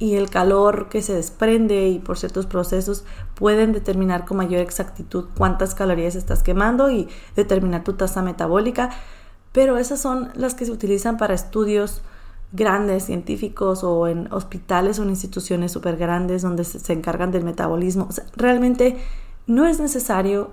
y 0.00 0.16
el 0.16 0.30
calor 0.30 0.88
que 0.88 1.00
se 1.00 1.14
desprende 1.14 1.88
y 1.88 2.00
por 2.00 2.18
ciertos 2.18 2.46
procesos 2.46 3.04
pueden 3.34 3.72
determinar 3.72 4.24
con 4.24 4.38
mayor 4.38 4.60
exactitud 4.60 5.26
cuántas 5.36 5.74
calorías 5.74 6.16
estás 6.16 6.42
quemando 6.42 6.90
y 6.90 7.08
determinar 7.36 7.84
tu 7.84 7.92
tasa 7.92 8.20
metabólica. 8.22 8.90
Pero 9.52 9.78
esas 9.78 10.00
son 10.00 10.30
las 10.34 10.54
que 10.54 10.66
se 10.66 10.72
utilizan 10.72 11.16
para 11.16 11.34
estudios 11.34 12.02
grandes 12.54 13.04
científicos 13.04 13.82
o 13.82 14.06
en 14.06 14.32
hospitales 14.32 14.98
o 14.98 15.02
en 15.02 15.10
instituciones 15.10 15.72
súper 15.72 15.96
grandes 15.96 16.42
donde 16.42 16.62
se, 16.64 16.92
encargan 16.92 17.32
del 17.32 17.44
metabolismo. 17.44 18.08
realmente 18.36 18.96
no 19.46 19.66
es 19.66 19.80
necesario 19.80 20.52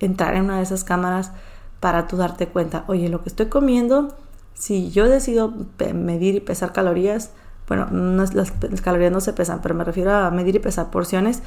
entrar 0.00 0.34
en 0.34 0.44
una 0.44 0.56
de 0.56 0.64
esas 0.64 0.82
cámaras 0.82 1.30
para 1.78 2.08
tú 2.08 2.16
darte 2.16 2.48
cuenta, 2.48 2.84
oye, 2.88 3.08
lo 3.08 3.22
que 3.22 3.28
estoy 3.28 3.46
comiendo, 3.46 4.16
si 4.54 4.90
yo 4.90 5.08
decido 5.08 5.54
medir 5.94 6.34
y 6.34 6.40
pesar 6.40 6.72
calorías, 6.72 7.30
bueno, 7.68 7.86
las, 7.90 8.34
las, 8.34 8.52
calorías 8.82 9.12
no 9.12 9.20
se 9.20 9.32
pesan, 9.32 9.62
pero 9.62 9.76
me 9.76 9.84
refiero 9.84 10.12
a 10.12 10.30
medir 10.32 10.56
y 10.56 10.58
pesar 10.58 10.90
porciones, 10.90 11.42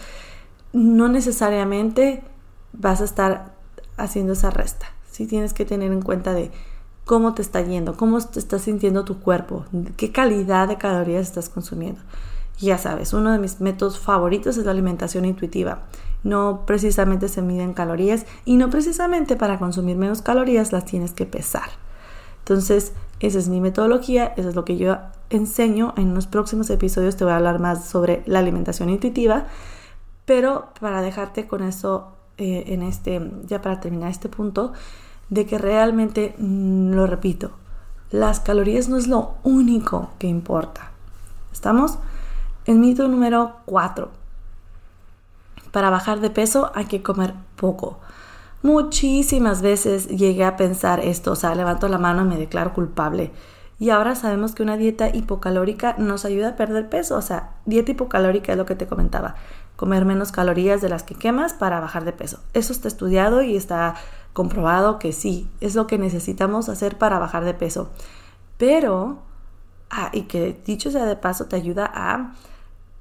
no 0.71 1.09
necesariamente 1.09 2.23
vas 2.71 3.01
a 3.01 3.03
estar 3.03 3.53
haciendo 3.97 4.33
esa 4.33 4.51
resta. 4.51 4.87
Sí 5.11 5.27
tienes 5.27 5.53
que 5.53 5.65
tener 5.65 5.91
en 5.91 6.01
cuenta 6.01 6.33
de 6.33 6.51
cómo 7.05 7.33
te 7.35 7.41
está 7.41 7.61
yendo, 7.61 7.95
cómo 7.95 8.19
te 8.19 8.39
está 8.39 8.59
sintiendo 8.59 9.05
tu 9.05 9.19
cuerpo, 9.19 9.65
qué 9.95 10.11
calidad 10.11 10.67
de 10.67 10.77
calorías 10.77 11.27
estás 11.27 11.49
consumiendo. 11.49 12.01
ya 12.59 12.77
sabes, 12.77 13.13
uno 13.13 13.31
de 13.31 13.39
mis 13.39 13.61
métodos 13.61 13.99
favoritos 13.99 14.57
es 14.57 14.65
la 14.65 14.71
alimentación 14.71 15.25
intuitiva. 15.25 15.83
No 16.23 16.63
precisamente 16.65 17.27
se 17.27 17.41
miden 17.41 17.73
calorías 17.73 18.25
y 18.45 18.55
no 18.55 18.69
precisamente 18.69 19.35
para 19.35 19.59
consumir 19.59 19.97
menos 19.97 20.21
calorías 20.21 20.71
las 20.71 20.85
tienes 20.85 21.11
que 21.11 21.25
pesar. 21.25 21.69
Entonces, 22.39 22.93
esa 23.19 23.39
es 23.39 23.49
mi 23.49 23.59
metodología, 23.59 24.33
eso 24.37 24.49
es 24.49 24.55
lo 24.55 24.65
que 24.65 24.77
yo 24.77 24.97
enseño. 25.29 25.93
En 25.97 26.13
los 26.15 26.27
próximos 26.27 26.69
episodios 26.69 27.15
te 27.15 27.25
voy 27.25 27.33
a 27.33 27.37
hablar 27.37 27.59
más 27.59 27.85
sobre 27.85 28.23
la 28.25 28.39
alimentación 28.39 28.89
intuitiva, 28.89 29.47
pero 30.25 30.69
para 30.79 31.01
dejarte 31.01 31.47
con 31.47 31.61
eso 31.61 32.13
eh, 32.37 32.65
en 32.67 32.83
este, 32.83 33.31
ya 33.45 33.61
para 33.61 33.79
terminar 33.79 34.11
este 34.11 34.29
punto, 34.29 34.73
de 35.29 35.45
que 35.45 35.57
realmente, 35.57 36.35
mm, 36.37 36.91
lo 36.91 37.07
repito, 37.07 37.51
las 38.11 38.39
calorías 38.39 38.87
no 38.89 38.97
es 38.97 39.07
lo 39.07 39.33
único 39.43 40.11
que 40.19 40.27
importa. 40.27 40.91
¿Estamos? 41.51 41.97
El 42.65 42.79
mito 42.79 43.07
número 43.07 43.57
4. 43.65 44.09
Para 45.71 45.89
bajar 45.89 46.19
de 46.19 46.29
peso 46.29 46.71
hay 46.75 46.85
que 46.85 47.03
comer 47.03 47.33
poco. 47.55 47.99
Muchísimas 48.61 49.61
veces 49.61 50.07
llegué 50.07 50.45
a 50.45 50.55
pensar 50.55 50.99
esto, 50.99 51.33
o 51.33 51.35
sea, 51.35 51.53
levanto 51.53 51.87
la 51.87 51.97
mano 51.97 52.23
y 52.23 52.29
me 52.29 52.37
declaro 52.37 52.73
culpable. 52.73 53.31
Y 53.77 53.89
ahora 53.89 54.15
sabemos 54.15 54.55
que 54.55 54.63
una 54.63 54.77
dieta 54.77 55.09
hipocalórica 55.09 55.95
nos 55.97 56.23
ayuda 56.25 56.49
a 56.49 56.55
perder 56.55 56.89
peso, 56.89 57.17
o 57.17 57.21
sea, 57.21 57.51
dieta 57.65 57.91
hipocalórica 57.91 58.53
es 58.53 58.57
lo 58.57 58.65
que 58.65 58.75
te 58.75 58.87
comentaba, 58.87 59.35
comer 59.75 60.05
menos 60.05 60.31
calorías 60.31 60.81
de 60.81 60.89
las 60.89 61.03
que 61.03 61.15
quemas 61.15 61.53
para 61.53 61.81
bajar 61.81 62.05
de 62.05 62.13
peso. 62.13 62.39
Eso 62.53 62.71
está 62.71 62.87
estudiado 62.87 63.41
y 63.41 63.55
está 63.57 63.95
comprobado 64.35 64.99
que 64.99 65.13
sí, 65.13 65.49
es 65.61 65.75
lo 65.75 65.87
que 65.87 65.97
necesitamos 65.97 66.67
hacer 66.67 66.97
para 66.97 67.19
bajar 67.19 67.45
de 67.45 67.53
peso. 67.53 67.89
Pero, 68.57 69.19
ah, 69.89 70.09
y 70.11 70.23
que 70.23 70.61
dicho 70.65 70.91
sea 70.91 71.05
de 71.05 71.15
paso, 71.15 71.45
te 71.45 71.55
ayuda 71.55 71.89
a 71.91 72.33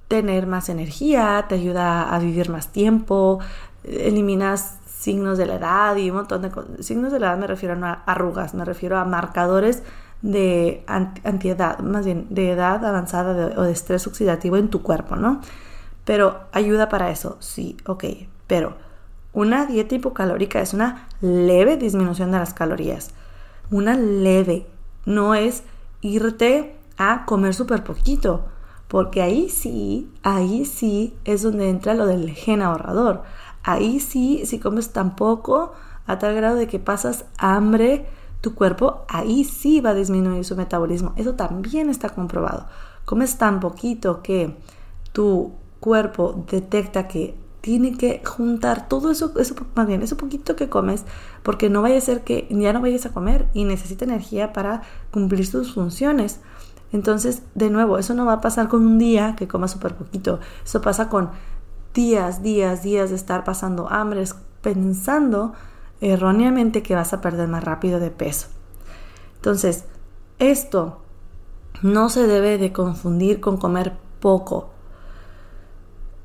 tener 0.07 0.47
más 0.47 0.68
energía, 0.68 1.47
te 1.49 1.57
ayuda 1.57 2.14
a 2.14 2.18
vivir 2.20 2.51
más 2.51 2.68
tiempo, 2.68 3.40
eliminas 3.83 4.79
signos 4.87 5.37
de 5.37 5.47
la 5.47 5.57
edad 5.57 5.97
y 5.97 6.09
un 6.09 6.18
montón 6.18 6.42
de 6.42 6.51
cosas. 6.53 6.87
Signos 6.87 7.11
de 7.11 7.18
la 7.18 7.31
edad 7.31 7.38
me 7.38 7.49
refiero 7.49 7.75
a 7.85 8.05
arrugas, 8.07 8.55
me 8.55 8.64
refiero 8.64 8.97
a 8.97 9.05
marcadores 9.05 9.83
de 10.23 10.85
antiedad, 10.87 11.81
más 11.81 12.05
bien 12.07 12.29
de 12.31 12.53
edad 12.53 12.85
avanzada 12.85 13.55
o 13.57 13.62
de 13.62 13.73
estrés 13.73 14.07
oxidativo 14.07 14.57
en 14.57 14.68
tu 14.70 14.83
cuerpo, 14.83 15.16
¿no? 15.16 15.40
Pero 16.05 16.42
ayuda 16.53 16.88
para 16.88 17.11
eso, 17.11 17.38
sí, 17.40 17.77
ok, 17.87 18.05
pero 18.47 18.84
una 19.35 19.66
dieta 19.66 19.97
hipocalórica 19.97 20.61
es 20.61 20.73
una 20.73 21.09
leve 21.20 21.77
disminución 21.77 22.31
de 22.31 22.38
las 22.38 22.55
calorías. 22.55 23.11
una 23.70 23.97
leve, 23.97 24.66
no 25.07 25.35
es 25.35 25.64
irte 26.01 26.77
a 26.97 27.25
comer 27.25 27.55
súper 27.55 27.83
poquito, 27.83 28.44
porque 28.88 29.23
ahí 29.23 29.49
sí, 29.49 30.11
ahí 30.23 30.64
sí 30.64 31.16
es 31.25 31.42
donde 31.42 31.68
entra 31.68 31.94
lo 31.94 32.07
del 32.07 32.31
gen 32.31 32.62
ahorrador. 32.62 33.23
Ahí 33.62 33.99
sí, 34.01 34.42
si 34.44 34.61
comes 34.61 34.92
tan 34.92 35.16
poco, 35.16 35.73
a 36.07 36.18
tal 36.18 36.35
grado 36.35 36.57
de 36.57 36.68
que 36.68 36.79
pasas 36.79 37.25
hambre, 37.38 38.07
tu 38.40 38.55
cuerpo 38.55 39.05
ahí 39.09 39.42
sí 39.44 39.81
va 39.81 39.90
a 39.90 39.94
disminuir 39.94 40.44
su 40.44 40.55
metabolismo. 40.55 41.14
Eso 41.16 41.35
también 41.35 41.88
está 41.88 42.11
comprobado. 42.11 42.66
Comes 43.07 43.38
tan 43.38 43.59
poquito 43.59 44.23
que 44.23 44.55
tu 45.12 45.53
cuerpo 45.81 46.44
detecta 46.51 47.09
que 47.09 47.35
tiene 47.64 47.96
que 47.96 48.20
juntar 48.27 48.90
todo 48.90 49.11
eso, 49.11 49.33
eso 49.38 49.55
más 49.74 49.87
bien, 49.87 50.03
eso 50.03 50.18
poquito 50.18 50.55
que 50.55 50.68
comes, 50.68 51.07
porque 51.42 51.70
no 51.70 51.81
vaya 51.81 51.96
a 51.96 52.00
ser 52.03 52.22
que 52.22 52.46
ya 52.50 52.74
no 52.74 52.83
vayas 52.83 53.07
a 53.07 53.12
comer 53.14 53.48
y 53.55 53.64
necesita 53.64 54.05
energía 54.05 54.53
para 54.53 54.83
cumplir 55.11 55.46
sus 55.46 55.72
funciones. 55.72 56.40
Entonces, 56.92 57.40
de 57.55 57.70
nuevo, 57.70 57.96
eso 57.96 58.12
no 58.12 58.27
va 58.27 58.35
a 58.35 58.40
pasar 58.42 58.68
con 58.68 58.87
un 58.87 58.98
día 58.98 59.35
que 59.35 59.48
comas 59.48 59.70
súper 59.70 59.94
poquito. 59.94 60.40
Eso 60.62 60.83
pasa 60.83 61.09
con 61.09 61.31
días, 61.94 62.42
días, 62.42 62.83
días 62.83 63.09
de 63.09 63.16
estar 63.16 63.44
pasando 63.44 63.90
hambres, 63.90 64.35
pensando 64.61 65.55
erróneamente 66.03 66.83
que 66.83 66.94
vas 66.94 67.14
a 67.14 67.22
perder 67.22 67.48
más 67.48 67.64
rápido 67.64 67.98
de 67.98 68.11
peso. 68.11 68.48
Entonces, 69.37 69.87
esto 70.38 71.00
no 71.81 72.11
se 72.11 72.27
debe 72.27 72.59
de 72.59 72.74
confundir 72.74 73.40
con 73.40 73.57
comer 73.57 73.94
poco. 74.20 74.74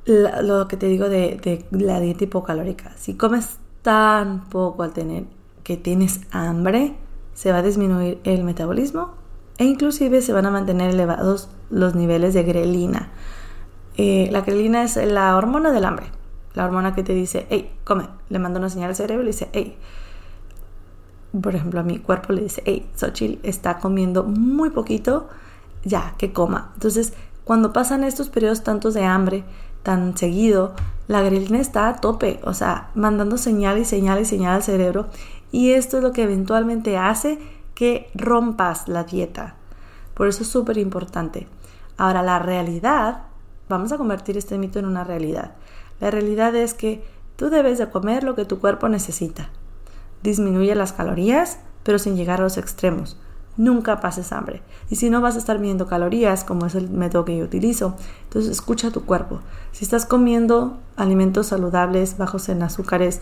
Lo 0.10 0.67
que 0.67 0.78
te 0.78 0.88
digo 0.88 1.10
de, 1.10 1.65
la 1.72 2.00
dieta 2.00 2.24
hipocalórica. 2.24 2.91
Si 2.98 3.15
comes 3.15 3.58
tan 3.82 4.50
poco 4.50 4.84
al 4.84 4.93
tener 4.93 5.26
que 5.63 5.78
tienes 5.78 6.22
hambre, 6.32 6.95
se 7.34 7.52
va 7.52 7.60
a 7.60 7.62
disminuir 7.62 8.19
el 8.24 8.43
metabolismo 8.43 9.13
e 9.58 9.65
inclusive 9.65 10.22
se 10.22 10.34
van 10.34 10.45
a 10.45 10.52
mantener 10.52 10.91
elevados 10.91 11.50
los 11.69 11.95
niveles 11.95 12.34
de 12.34 12.43
grelina. 12.43 13.10
Eh, 13.98 14.30
la 14.32 14.41
grelina 14.41 14.84
es 14.84 14.95
la 14.95 15.36
hormona 15.36 15.72
del 15.72 15.86
hambre, 15.86 16.08
la 16.54 16.65
hormona 16.65 16.95
que 16.95 17.04
te 17.04 17.13
dice, 17.13 17.45
hey, 17.50 17.72
come, 17.84 18.08
le 18.30 18.39
manda 18.39 18.60
una 18.60 18.69
señal 18.69 18.89
al 18.89 18.95
cerebro 18.95 19.24
y 19.24 19.26
le 19.26 19.32
dice, 19.32 19.50
hey, 19.54 19.78
por 21.41 21.56
ejemplo, 21.56 21.80
a 21.80 21.84
mi 21.84 22.00
cuerpo 22.00 22.34
le 22.34 22.41
dice, 22.41 22.62
hey, 22.65 22.89
Xochitl 22.95 23.45
está 23.48 23.78
comiendo 23.80 24.24
muy 24.24 24.72
poquito, 24.72 25.28
ya, 25.84 26.15
que 26.17 26.34
coma. 26.34 26.72
Entonces, 26.74 27.13
cuando 27.43 27.74
pasan 27.74 28.04
estos 28.04 28.30
periodos 28.30 28.63
tantos 28.63 28.93
de 28.93 29.04
hambre, 29.04 29.43
tan 29.84 30.18
seguido, 30.18 30.74
la 31.08 31.22
grelina 31.22 31.60
está 31.60 31.89
a 31.89 31.96
tope, 31.96 32.39
o 32.44 32.54
sea, 32.54 32.89
mandando 32.96 33.38
señal 33.38 33.78
y 33.78 33.86
señal 33.86 34.22
y 34.22 34.26
señal 34.26 34.56
al 34.56 34.63
cerebro. 34.63 35.08
Y 35.52 35.72
esto 35.72 35.98
es 35.98 36.04
lo 36.04 36.12
que 36.12 36.24
eventualmente 36.24 36.98
hace 36.98 37.39
que 37.74 38.10
rompas 38.13 38.88
la 38.88 39.04
dieta. 39.04 39.56
Por 40.13 40.28
eso 40.28 40.44
es 40.44 40.50
súper 40.50 40.78
importante. 40.78 41.48
Ahora, 41.98 42.22
la 42.24 42.39
realidad 42.39 43.30
Vamos 43.70 43.92
a 43.92 44.00
convertir 44.00 44.36
este 44.36 44.58
mito 44.58 44.80
en 44.80 44.88
una 44.88 45.04
realidad. 45.04 45.52
La 46.00 46.10
realidad 46.10 46.56
es 46.56 46.74
que 46.74 47.04
tú 47.36 47.52
debes 47.52 47.78
de 47.78 47.88
comer 47.92 48.24
lo 48.24 48.34
que 48.34 48.44
tu 48.44 48.60
cuerpo 48.60 48.89
necesita. 48.89 49.50
Disminuye 50.24 50.74
las 50.74 50.92
calorías, 50.92 51.60
pero 51.84 52.00
sin 52.00 52.15
llegar 52.15 52.39
a 52.39 52.44
los 52.44 52.58
extremos. 52.58 53.20
Nunca 53.60 54.00
pases 54.00 54.32
hambre. 54.32 54.62
Y 54.89 54.95
si 54.95 55.10
no 55.10 55.19
vas 55.19 55.36
a 55.36 55.38
estar 55.38 55.60
midiendo 55.60 55.86
calorías, 55.86 56.45
como 56.45 56.65
es 56.65 56.76
el 56.76 56.89
método 56.89 57.26
que 57.26 57.38
yo 57.38 57.43
utilizo, 57.43 57.98
entonces 58.24 58.50
escucha 58.50 58.89
tu 58.89 59.04
cuerpo. 59.04 59.41
Si 59.74 59.84
estás 59.84 60.06
comiendo 60.06 60.78
alimentos 60.95 61.48
saludables, 61.48 62.17
bajos 62.17 62.48
en 62.48 62.63
azúcares, 62.63 63.19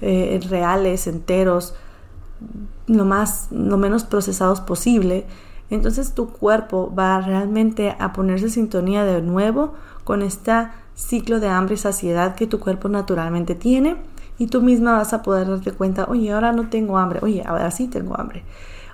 eh, 0.00 0.38
reales, 0.48 1.08
enteros, 1.08 1.74
lo, 2.86 3.04
más, 3.04 3.48
lo 3.50 3.76
menos 3.76 4.04
procesados 4.04 4.60
posible, 4.60 5.26
entonces 5.68 6.14
tu 6.14 6.28
cuerpo 6.28 6.94
va 6.94 7.20
realmente 7.20 7.96
a 7.98 8.12
ponerse 8.12 8.44
en 8.44 8.50
sintonía 8.52 9.02
de 9.02 9.20
nuevo 9.20 9.74
con 10.04 10.22
este 10.22 10.68
ciclo 10.94 11.40
de 11.40 11.48
hambre 11.48 11.74
y 11.74 11.78
saciedad 11.78 12.36
que 12.36 12.46
tu 12.46 12.60
cuerpo 12.60 12.88
naturalmente 12.88 13.56
tiene 13.56 13.96
y 14.38 14.46
tú 14.46 14.62
misma 14.62 14.92
vas 14.92 15.12
a 15.12 15.22
poder 15.22 15.48
darte 15.48 15.72
cuenta, 15.72 16.04
oye, 16.08 16.30
ahora 16.30 16.52
no 16.52 16.68
tengo 16.68 16.98
hambre, 16.98 17.18
oye, 17.20 17.42
ahora 17.44 17.68
sí 17.72 17.88
tengo 17.88 18.16
hambre. 18.16 18.44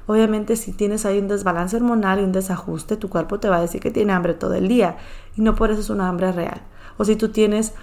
Obviamente 0.08 0.56
si 0.56 0.72
tienes 0.72 1.04
ahí 1.04 1.18
un 1.18 1.28
desbalance 1.28 1.76
hormonal 1.76 2.20
y 2.20 2.24
un 2.24 2.32
desajuste, 2.32 2.96
tu 2.96 3.10
cuerpo 3.10 3.40
te 3.40 3.50
va 3.50 3.58
a 3.58 3.60
decir 3.60 3.82
que 3.82 3.90
tiene 3.90 4.14
hambre 4.14 4.32
todo 4.32 4.54
el 4.54 4.66
día 4.66 4.96
y 5.36 5.42
no 5.42 5.54
por 5.54 5.70
eso 5.70 5.82
es 5.82 5.90
una 5.90 6.08
hambre 6.08 6.32
real. 6.32 6.62
O 6.96 7.04
si 7.04 7.14
tú 7.14 7.28
tienes 7.28 7.74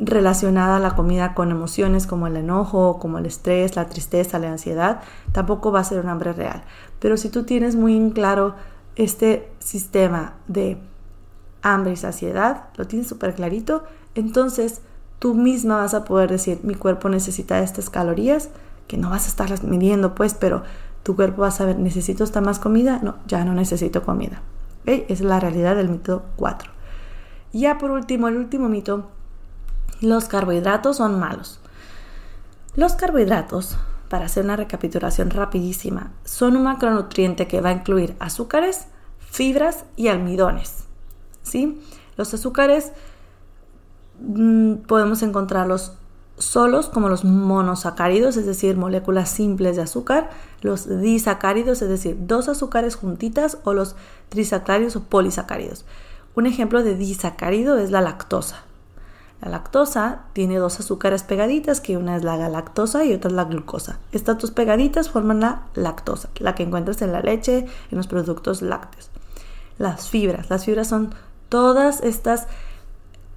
relacionada 0.00 0.78
la 0.78 0.96
comida 0.96 1.34
con 1.34 1.50
emociones 1.50 2.06
como 2.06 2.26
el 2.26 2.38
enojo, 2.38 2.98
como 2.98 3.18
el 3.18 3.26
estrés, 3.26 3.76
la 3.76 3.88
tristeza, 3.88 4.38
la 4.38 4.50
ansiedad, 4.50 5.02
tampoco 5.32 5.70
va 5.70 5.80
a 5.80 5.84
ser 5.84 6.00
un 6.00 6.08
hambre 6.08 6.32
real. 6.32 6.62
Pero 6.98 7.18
si 7.18 7.28
tú 7.28 7.42
tienes 7.42 7.76
muy 7.76 7.94
en 7.94 8.10
claro 8.10 8.54
este 8.96 9.52
sistema 9.58 10.36
de 10.48 10.78
hambre 11.60 11.92
y 11.92 11.96
saciedad, 11.96 12.70
lo 12.76 12.86
tienes 12.86 13.06
súper 13.06 13.34
clarito, 13.34 13.84
entonces 14.14 14.80
tú 15.18 15.34
misma 15.34 15.76
vas 15.76 15.92
a 15.92 16.04
poder 16.04 16.30
decir, 16.30 16.60
mi 16.62 16.74
cuerpo 16.74 17.10
necesita 17.10 17.58
estas 17.58 17.90
calorías, 17.90 18.48
que 18.88 18.96
no 18.96 19.10
vas 19.10 19.26
a 19.26 19.28
estarlas 19.28 19.62
midiendo 19.62 20.14
pues, 20.14 20.34
pero 20.34 20.62
tu 21.02 21.16
cuerpo 21.16 21.42
va 21.42 21.48
a 21.48 21.52
saber, 21.52 21.78
necesito 21.78 22.24
esta 22.24 22.40
más 22.40 22.58
comida, 22.58 23.00
no, 23.02 23.16
ya 23.26 23.44
no 23.44 23.54
necesito 23.54 24.02
comida. 24.02 24.42
Es 24.86 25.20
la 25.20 25.40
realidad 25.40 25.76
del 25.76 25.88
mito 25.88 26.24
4. 26.36 26.70
Ya 27.52 27.78
por 27.78 27.90
último, 27.90 28.28
el 28.28 28.36
último 28.36 28.68
mito 28.68 29.08
los 30.00 30.26
carbohidratos 30.26 30.96
son 30.96 31.18
malos. 31.18 31.60
Los 32.74 32.94
carbohidratos, 32.94 33.76
para 34.08 34.26
hacer 34.26 34.44
una 34.44 34.56
recapitulación 34.56 35.30
rapidísima, 35.30 36.12
son 36.24 36.56
un 36.56 36.64
macronutriente 36.64 37.46
que 37.46 37.60
va 37.60 37.70
a 37.70 37.74
incluir 37.74 38.16
azúcares, 38.18 38.86
fibras 39.18 39.84
y 39.96 40.08
almidones. 40.08 40.84
¿sí? 41.42 41.82
Los 42.16 42.32
azúcares 42.32 42.92
mm, 44.20 44.76
podemos 44.86 45.22
encontrarlos 45.22 45.96
solos 46.40 46.88
como 46.88 47.08
los 47.08 47.24
monosacáridos, 47.24 48.36
es 48.36 48.46
decir, 48.46 48.76
moléculas 48.76 49.30
simples 49.30 49.76
de 49.76 49.82
azúcar, 49.82 50.30
los 50.62 51.00
disacáridos, 51.00 51.82
es 51.82 51.88
decir, 51.88 52.16
dos 52.20 52.48
azúcares 52.48 52.96
juntitas, 52.96 53.58
o 53.64 53.74
los 53.74 53.94
trisacáridos 54.28 54.96
o 54.96 55.04
polisacáridos. 55.04 55.84
Un 56.34 56.46
ejemplo 56.46 56.82
de 56.82 56.96
disacárido 56.96 57.78
es 57.78 57.90
la 57.90 58.00
lactosa. 58.00 58.64
La 59.42 59.50
lactosa 59.50 60.22
tiene 60.32 60.58
dos 60.58 60.80
azúcares 60.80 61.22
pegaditas, 61.22 61.80
que 61.80 61.96
una 61.96 62.16
es 62.16 62.24
la 62.24 62.36
galactosa 62.36 63.04
y 63.04 63.14
otra 63.14 63.30
es 63.30 63.36
la 63.36 63.44
glucosa. 63.44 63.98
Estas 64.12 64.38
dos 64.38 64.50
pegaditas 64.50 65.08
forman 65.08 65.40
la 65.40 65.62
lactosa, 65.74 66.28
la 66.38 66.54
que 66.54 66.62
encuentras 66.62 67.00
en 67.02 67.12
la 67.12 67.20
leche, 67.20 67.66
en 67.90 67.96
los 67.96 68.06
productos 68.06 68.60
lácteos. 68.60 69.10
Las 69.78 70.10
fibras. 70.10 70.50
Las 70.50 70.66
fibras 70.66 70.88
son 70.88 71.14
todas 71.48 72.02
estas 72.02 72.48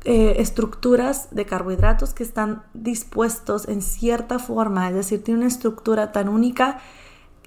eh, 0.05 0.35
estructuras 0.39 1.29
de 1.31 1.45
carbohidratos 1.45 2.13
que 2.13 2.23
están 2.23 2.63
dispuestos 2.73 3.67
en 3.67 3.81
cierta 3.81 4.37
forma, 4.37 4.89
es 4.89 4.95
decir, 4.95 5.23
tiene 5.23 5.39
una 5.39 5.47
estructura 5.47 6.11
tan 6.11 6.27
única 6.27 6.79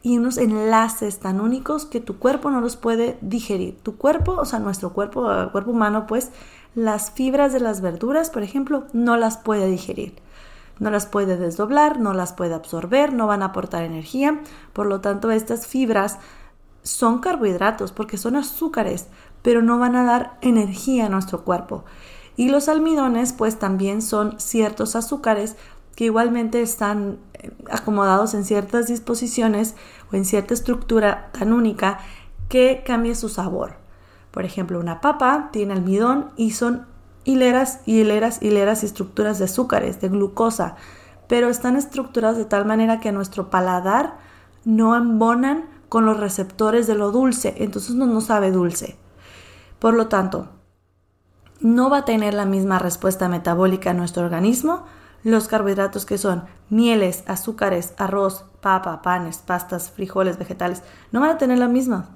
y 0.03 0.19
unos 0.19 0.39
enlaces 0.39 1.19
tan 1.19 1.41
únicos 1.41 1.85
que 1.85 2.01
tu 2.01 2.19
cuerpo 2.19 2.51
no 2.51 2.61
los 2.61 2.77
puede 2.77 3.19
digerir. 3.21 3.77
Tu 3.83 3.97
cuerpo, 3.97 4.37
o 4.39 4.45
sea, 4.45 4.61
nuestro 4.61 4.93
cuerpo, 4.93 5.31
el 5.33 5.51
cuerpo 5.51 5.73
humano, 5.73 6.07
pues 6.07 6.31
las 6.75 7.11
fibras 7.11 7.53
de 7.53 7.61
las 7.61 7.81
verduras, 7.81 8.31
por 8.31 8.43
ejemplo, 8.43 8.85
no 8.93 9.17
las 9.17 9.37
puede 9.37 9.67
digerir. 9.67 10.15
No 10.79 10.91
las 10.91 11.07
puede 11.07 11.37
desdoblar, 11.37 11.99
no 11.99 12.13
las 12.13 12.33
puede 12.33 12.55
absorber, 12.55 13.13
no 13.13 13.27
van 13.27 13.43
a 13.43 13.47
aportar 13.47 13.83
energía. 13.83 14.41
Por 14.73 14.87
lo 14.87 15.01
tanto, 15.01 15.31
estas 15.31 15.67
fibras 15.67 16.19
son 16.85 17.19
carbohidratos 17.19 17.93
porque 17.93 18.17
son 18.17 18.37
azúcares, 18.37 19.09
pero 19.43 19.61
no 19.61 19.79
van 19.79 19.97
a 19.97 20.05
dar 20.05 20.39
energía 20.41 21.07
a 21.07 21.09
nuestro 21.09 21.45
cuerpo. 21.45 21.85
Y 22.37 22.51
los 22.51 22.69
almidones, 22.69 23.33
pues 23.33 23.59
también 23.59 24.03
son 24.03 24.39
ciertos 24.39 24.95
azúcares 24.95 25.57
que 25.95 26.05
igualmente 26.05 26.61
están 26.61 27.19
eh, 27.35 27.51
acomodados 27.71 28.35
en 28.35 28.45
ciertas 28.45 28.87
disposiciones 28.87 29.75
o 30.13 30.17
en 30.17 30.25
cierta 30.25 30.55
estructura 30.55 31.31
tan 31.33 31.53
única 31.53 31.99
que 32.49 32.83
cambia 32.87 33.15
su 33.15 33.29
sabor. 33.29 33.77
Por 34.31 34.45
ejemplo, 34.45 34.79
una 34.79 35.01
papa 35.01 35.49
tiene 35.53 35.73
almidón 35.73 36.31
y 36.37 36.51
son 36.51 36.87
hileras 37.25 37.81
y 37.87 38.01
hileras, 38.01 38.43
hileras 38.43 38.83
y 38.83 38.87
estructuras 38.87 39.39
de 39.39 39.47
azúcares, 39.47 40.01
de 40.01 40.11
glucosa, 40.11 40.77
pero 41.29 41.49
están 41.49 41.77
estructuradas 41.77 42.37
de 42.37 42.45
tal 42.45 42.67
manera 42.67 43.01
que 43.01 43.13
nuestro 43.13 43.51
paladar 43.51 44.19
no 44.65 44.95
embonan 44.95 45.69
con 45.89 46.05
los 46.05 46.21
receptores 46.21 46.87
de 46.87 46.95
lo 46.95 47.11
dulce, 47.11 47.55
entonces 47.59 47.95
no 47.95 48.07
nos 48.07 48.27
sabe 48.27 48.51
dulce. 48.51 48.97
Por 49.79 49.95
lo 49.95 50.09
tanto, 50.09 50.51
no 51.61 51.91
va 51.91 51.99
a 51.99 52.05
tener 52.05 52.35
la 52.35 52.47
misma 52.47 52.79
respuesta 52.79 53.29
metabólica 53.29 53.91
en 53.91 53.97
nuestro 53.97 54.25
organismo 54.25 54.85
los 55.27 55.49
carbohidratos 55.49 56.07
que 56.07 56.19
son 56.19 56.45
mieles, 56.71 57.25
azúcares, 57.27 57.95
arroz, 57.97 58.45
papa, 58.61 59.03
panes, 59.03 59.39
pastas, 59.39 59.91
frijoles, 59.91 60.39
vegetales, 60.39 60.83
no 61.11 61.21
van 61.21 61.31
a 61.31 61.39
tener 61.39 61.59
la 61.59 61.67
misma. 61.67 62.11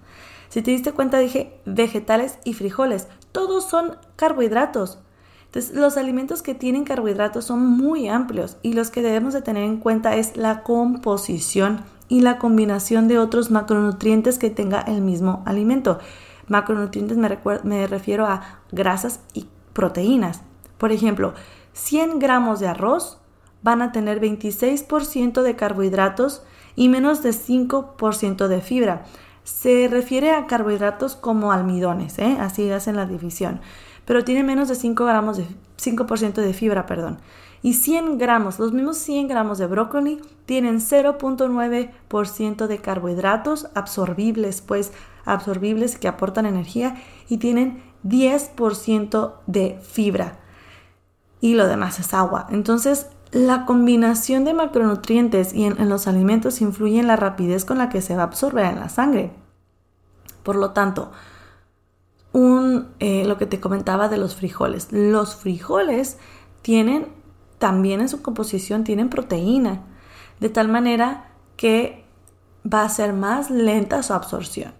Si 0.48 0.62
te 0.62 0.70
diste 0.70 0.92
cuenta, 0.92 1.18
dije 1.18 1.60
vegetales 1.64 2.38
y 2.44 2.54
frijoles. 2.54 3.08
Todos 3.32 3.68
son 3.68 3.96
carbohidratos. 4.14 4.98
Entonces, 5.46 5.74
los 5.74 5.96
alimentos 5.96 6.42
que 6.42 6.54
tienen 6.54 6.84
carbohidratos 6.84 7.46
son 7.46 7.66
muy 7.66 8.08
amplios 8.08 8.58
y 8.62 8.74
los 8.74 8.90
que 8.90 9.02
debemos 9.02 9.34
de 9.34 9.42
tener 9.42 9.64
en 9.64 9.78
cuenta 9.78 10.14
es 10.14 10.36
la 10.36 10.62
composición 10.62 11.84
y 12.08 12.20
la 12.20 12.38
combinación 12.38 13.08
de 13.08 13.18
otros 13.18 13.50
macronutrientes 13.50 14.38
que 14.38 14.50
tenga 14.50 14.80
el 14.82 15.00
mismo 15.00 15.42
alimento. 15.46 15.98
Macronutrientes 16.50 17.16
me, 17.16 17.86
refiero 17.86 18.26
a 18.26 18.60
grasas 18.72 19.20
y 19.32 19.46
proteínas. 19.72 20.42
Por 20.78 20.90
ejemplo, 20.90 21.32
100 21.74 22.18
gramos 22.18 22.58
de 22.58 22.66
arroz 22.66 23.18
van 23.62 23.82
a 23.82 23.92
tener 23.92 24.20
26% 24.20 25.42
de 25.42 25.54
carbohidratos 25.54 26.42
y 26.74 26.88
menos 26.88 27.22
de 27.22 27.30
5% 27.30 28.48
de 28.48 28.60
fibra. 28.60 29.04
Se 29.44 29.86
refiere 29.88 30.32
a 30.32 30.46
carbohidratos 30.46 31.14
como 31.14 31.52
almidones, 31.52 32.18
¿eh? 32.18 32.36
así 32.40 32.68
hacen 32.70 32.96
la 32.96 33.06
división, 33.06 33.60
pero 34.04 34.24
tiene 34.24 34.42
menos 34.42 34.68
de 34.68 34.74
5 34.74 35.04
gramos 35.04 35.36
de 35.36 35.46
5% 35.78 36.34
de 36.34 36.52
fibra, 36.52 36.84
perdón. 36.84 37.18
Y 37.62 37.74
100 37.74 38.18
gramos, 38.18 38.58
los 38.58 38.72
mismos 38.72 38.96
100 38.98 39.28
gramos 39.28 39.58
de 39.58 39.66
brócoli 39.66 40.20
tienen 40.46 40.80
0.9% 40.80 42.66
de 42.66 42.78
carbohidratos 42.78 43.68
absorbibles, 43.74 44.62
pues 44.62 44.92
absorbibles 45.24 45.98
que 45.98 46.08
aportan 46.08 46.46
energía 46.46 46.96
y 47.28 47.38
tienen 47.38 47.82
10% 48.04 49.34
de 49.46 49.78
fibra. 49.82 50.38
Y 51.40 51.54
lo 51.54 51.66
demás 51.66 51.98
es 51.98 52.12
agua. 52.14 52.46
Entonces, 52.50 53.08
la 53.32 53.64
combinación 53.64 54.44
de 54.44 54.54
macronutrientes 54.54 55.54
y 55.54 55.64
en, 55.64 55.88
los 55.88 56.06
alimentos 56.06 56.60
influye 56.60 56.98
en 56.98 57.06
la 57.06 57.16
rapidez 57.16 57.64
con 57.64 57.78
la 57.78 57.88
que 57.88 58.02
se 58.02 58.16
va 58.16 58.22
a 58.22 58.26
absorber 58.26 58.66
en 58.66 58.80
la 58.80 58.88
sangre. 58.88 59.32
Por 60.42 60.56
lo 60.56 60.70
tanto, 60.70 61.12
eh, 62.98 63.24
lo 63.26 63.38
que 63.38 63.46
te 63.46 63.60
comentaba 63.60 64.08
de 64.08 64.18
los 64.18 64.34
frijoles. 64.34 64.88
Los 64.90 65.36
frijoles 65.36 66.18
tienen, 66.62 67.08
también 67.58 68.00
en 68.00 68.08
su 68.08 68.22
composición, 68.22 68.84
tienen 68.84 69.10
proteína, 69.10 69.84
de 70.40 70.48
tal 70.48 70.68
manera 70.68 71.30
que 71.56 72.04
va 72.70 72.82
a 72.82 72.88
ser 72.88 73.12
más 73.12 73.50
lenta 73.50 74.02
su 74.02 74.12
absorción. 74.12 74.79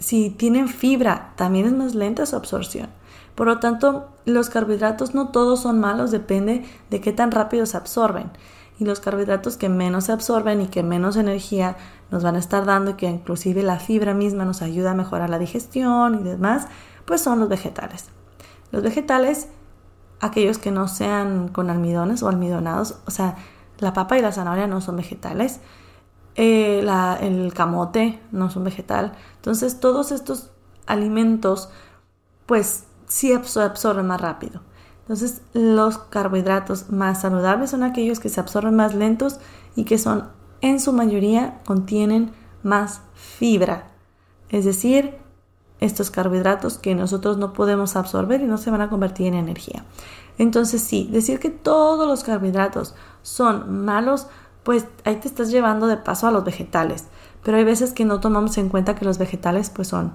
Si 0.00 0.30
tienen 0.30 0.68
fibra, 0.68 1.34
también 1.36 1.66
es 1.66 1.72
más 1.72 1.94
lenta 1.94 2.24
su 2.26 2.34
absorción. 2.34 2.88
Por 3.34 3.46
lo 3.46 3.58
tanto, 3.58 4.08
los 4.24 4.50
carbohidratos 4.50 5.14
no 5.14 5.28
todos 5.28 5.60
son 5.60 5.78
malos, 5.78 6.10
depende 6.10 6.64
de 6.88 7.00
qué 7.00 7.12
tan 7.12 7.30
rápido 7.30 7.66
se 7.66 7.76
absorben. 7.76 8.30
Y 8.78 8.84
los 8.86 9.00
carbohidratos 9.00 9.58
que 9.58 9.68
menos 9.68 10.04
se 10.04 10.12
absorben 10.12 10.62
y 10.62 10.68
que 10.68 10.82
menos 10.82 11.16
energía 11.16 11.76
nos 12.10 12.22
van 12.22 12.36
a 12.36 12.38
estar 12.38 12.64
dando 12.64 12.96
que 12.96 13.06
inclusive 13.06 13.62
la 13.62 13.78
fibra 13.78 14.14
misma 14.14 14.46
nos 14.46 14.62
ayuda 14.62 14.92
a 14.92 14.94
mejorar 14.94 15.28
la 15.28 15.38
digestión 15.38 16.20
y 16.20 16.22
demás, 16.22 16.66
pues 17.04 17.20
son 17.20 17.40
los 17.40 17.50
vegetales. 17.50 18.06
Los 18.72 18.82
vegetales, 18.82 19.48
aquellos 20.20 20.56
que 20.56 20.70
no 20.70 20.88
sean 20.88 21.48
con 21.48 21.68
almidones 21.68 22.22
o 22.22 22.28
almidonados, 22.28 22.96
o 23.06 23.10
sea, 23.10 23.36
la 23.78 23.92
papa 23.92 24.16
y 24.16 24.22
la 24.22 24.32
zanahoria 24.32 24.66
no 24.66 24.80
son 24.80 24.96
vegetales, 24.96 25.60
eh, 26.42 26.82
el 27.20 27.52
camote 27.52 28.18
no 28.32 28.50
son 28.50 28.64
vegetal. 28.64 29.12
Entonces 29.36 29.78
todos 29.78 30.10
estos 30.10 30.50
alimentos, 30.86 31.68
pues 32.46 32.84
sí 33.06 33.32
absorben 33.34 34.06
más 34.06 34.22
rápido. 34.22 34.62
Entonces, 35.02 35.42
los 35.52 35.98
carbohidratos 35.98 36.88
más 36.90 37.20
saludables 37.20 37.70
son 37.70 37.82
aquellos 37.82 38.20
que 38.20 38.28
se 38.28 38.40
absorben 38.40 38.76
más 38.76 38.94
lentos 38.94 39.40
y 39.76 39.84
que 39.84 39.98
son, 39.98 40.28
en 40.60 40.80
su 40.80 40.92
mayoría, 40.92 41.60
contienen 41.66 42.32
más 42.62 43.02
fibra. 43.14 43.90
Es 44.48 44.64
decir, 44.64 45.18
estos 45.80 46.10
carbohidratos 46.10 46.78
que 46.78 46.94
nosotros 46.94 47.38
no 47.38 47.52
podemos 47.52 47.96
absorber 47.96 48.40
y 48.40 48.46
no 48.46 48.56
se 48.56 48.70
van 48.70 48.82
a 48.82 48.88
convertir 48.88 49.26
en 49.26 49.34
energía. 49.34 49.84
Entonces, 50.38 50.80
sí, 50.80 51.08
decir 51.10 51.38
que 51.38 51.50
todos 51.50 52.06
los 52.06 52.24
carbohidratos 52.24 52.94
son 53.22 53.84
malos, 53.84 54.28
pues 54.62 54.86
ahí 55.04 55.16
te 55.16 55.28
estás 55.28 55.50
llevando 55.50 55.86
de 55.86 55.96
paso 55.96 56.26
a 56.26 56.30
los 56.30 56.44
vegetales. 56.44 57.06
Pero 57.42 57.56
hay 57.56 57.64
veces 57.64 57.92
que 57.92 58.04
no 58.04 58.20
tomamos 58.20 58.58
en 58.58 58.68
cuenta 58.68 58.94
que 58.94 59.04
los 59.04 59.18
vegetales 59.18 59.70
pues 59.70 59.88
son 59.88 60.12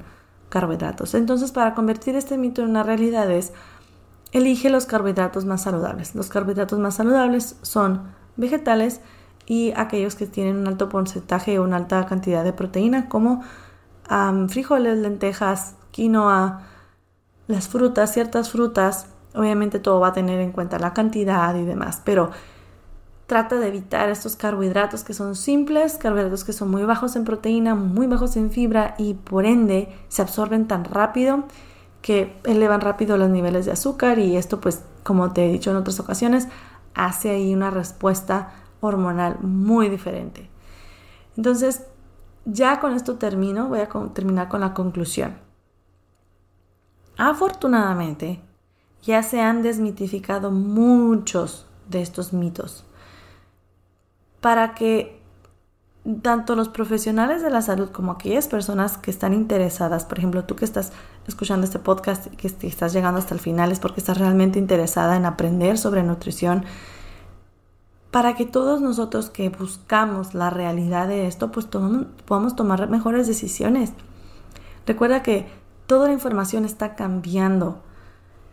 carbohidratos. 0.50 1.16
Entonces, 1.16 1.52
para 1.52 1.74
convertir 1.74 2.16
este 2.16 2.38
mito 2.38 2.62
en 2.62 2.70
una 2.70 2.84
realidad 2.84 3.30
es, 3.32 3.52
elige 4.32 4.70
los 4.70 4.86
carbohidratos 4.86 5.46
más 5.46 5.64
saludables. 5.64 6.14
Los 6.14 6.30
carbohidratos 6.30 6.78
más 6.80 6.96
saludables 6.96 7.58
son 7.62 8.04
vegetales 8.36 9.02
y 9.48 9.74
aquellos 9.76 10.16
que 10.16 10.28
tienen 10.28 10.58
un 10.58 10.68
alto 10.68 10.90
porcentaje 10.90 11.58
o 11.58 11.64
una 11.64 11.78
alta 11.78 12.06
cantidad 12.06 12.44
de 12.44 12.54
proteína, 12.54 13.10
como 13.10 13.44
frijoles, 14.50 15.00
lentejas, 15.00 15.76
quinoa, 15.92 16.62
las 17.48 17.68
frutas, 17.68 18.14
ciertas 18.14 18.52
frutas. 18.52 19.08
Obviamente 19.34 19.80
todo 19.80 20.00
va 20.00 20.10
a 20.10 20.14
tener 20.14 20.40
en 20.40 20.52
cuenta 20.52 20.80
la 20.80 20.94
cantidad 20.94 21.56
y 21.56 21.66
demás, 21.66 22.02
pero 22.04 22.32
Trata 23.28 23.56
de 23.56 23.68
evitar 23.68 24.10
estos 24.10 24.36
carbohidratos 24.36 25.04
que 25.04 25.16
son 25.16 25.36
simples, 25.36 25.98
carbohidratos 25.98 26.44
que 26.44 26.54
son 26.54 26.70
muy 26.70 26.84
bajos 26.84 27.16
en 27.16 27.26
proteína, 27.26 27.74
muy 27.74 28.06
bajos 28.06 28.38
en 28.38 28.52
fibra 28.52 28.94
y 29.00 29.16
por 29.16 29.46
ende 29.46 29.90
se 30.10 30.22
absorben 30.22 30.68
tan 30.68 30.86
rápido 30.86 31.46
que 32.04 32.38
elevan 32.44 32.82
rápido 32.82 33.18
los 33.18 33.32
niveles 33.32 33.66
de 33.66 33.72
azúcar 33.72 34.20
y 34.20 34.38
esto 34.38 34.62
pues 34.62 34.84
como 35.02 35.34
te 35.34 35.44
he 35.44 35.52
dicho 35.52 35.72
en 35.72 35.78
otras 35.78 36.00
ocasiones 36.00 36.48
hace 36.94 37.32
ahí 37.32 37.52
una 37.52 37.72
respuesta 37.72 38.52
hormonal 38.80 39.40
muy 39.42 39.90
diferente. 39.90 40.48
Entonces 41.36 41.88
ya 42.46 42.80
con 42.80 42.94
esto 42.94 43.16
termino, 43.16 43.70
voy 43.70 43.80
a 43.80 43.90
terminar 44.14 44.50
con 44.50 44.62
la 44.62 44.76
conclusión. 44.76 45.36
Afortunadamente 47.18 48.40
ya 49.02 49.24
se 49.24 49.42
han 49.42 49.64
desmitificado 49.64 50.52
muchos 50.52 51.66
de 51.90 52.04
estos 52.04 52.32
mitos 52.32 52.85
para 54.46 54.76
que 54.76 55.20
tanto 56.22 56.56
los 56.56 56.70
profesionales 56.70 57.42
de 57.42 57.50
la 57.50 57.64
salud 57.64 57.90
como 57.90 58.12
aquellas 58.12 58.48
personas 58.48 59.00
que 59.00 59.10
están 59.10 59.34
interesadas, 59.34 60.06
por 60.06 60.20
ejemplo, 60.20 60.44
tú 60.44 60.56
que 60.56 60.66
estás 60.66 60.92
escuchando 61.28 61.66
este 61.66 61.80
podcast 61.80 62.28
y 62.32 62.36
que 62.36 62.68
estás 62.68 62.94
llegando 62.94 63.18
hasta 63.18 63.34
el 63.34 63.40
final 63.40 63.72
es 63.72 63.80
porque 63.80 64.02
estás 64.02 64.20
realmente 64.20 64.60
interesada 64.60 65.16
en 65.16 65.26
aprender 65.26 65.80
sobre 65.80 66.04
nutrición, 66.04 66.64
para 68.12 68.36
que 68.36 68.46
todos 68.46 68.82
nosotros 68.82 69.32
que 69.32 69.50
buscamos 69.50 70.36
la 70.36 70.52
realidad 70.52 71.08
de 71.08 71.26
esto, 71.26 71.52
pues 71.52 71.66
podamos 71.66 72.56
tomar 72.56 72.88
mejores 72.88 73.26
decisiones. 73.26 73.94
Recuerda 74.86 75.24
que 75.24 75.48
toda 75.88 76.06
la 76.06 76.14
información 76.14 76.66
está 76.66 76.94
cambiando, 76.94 77.82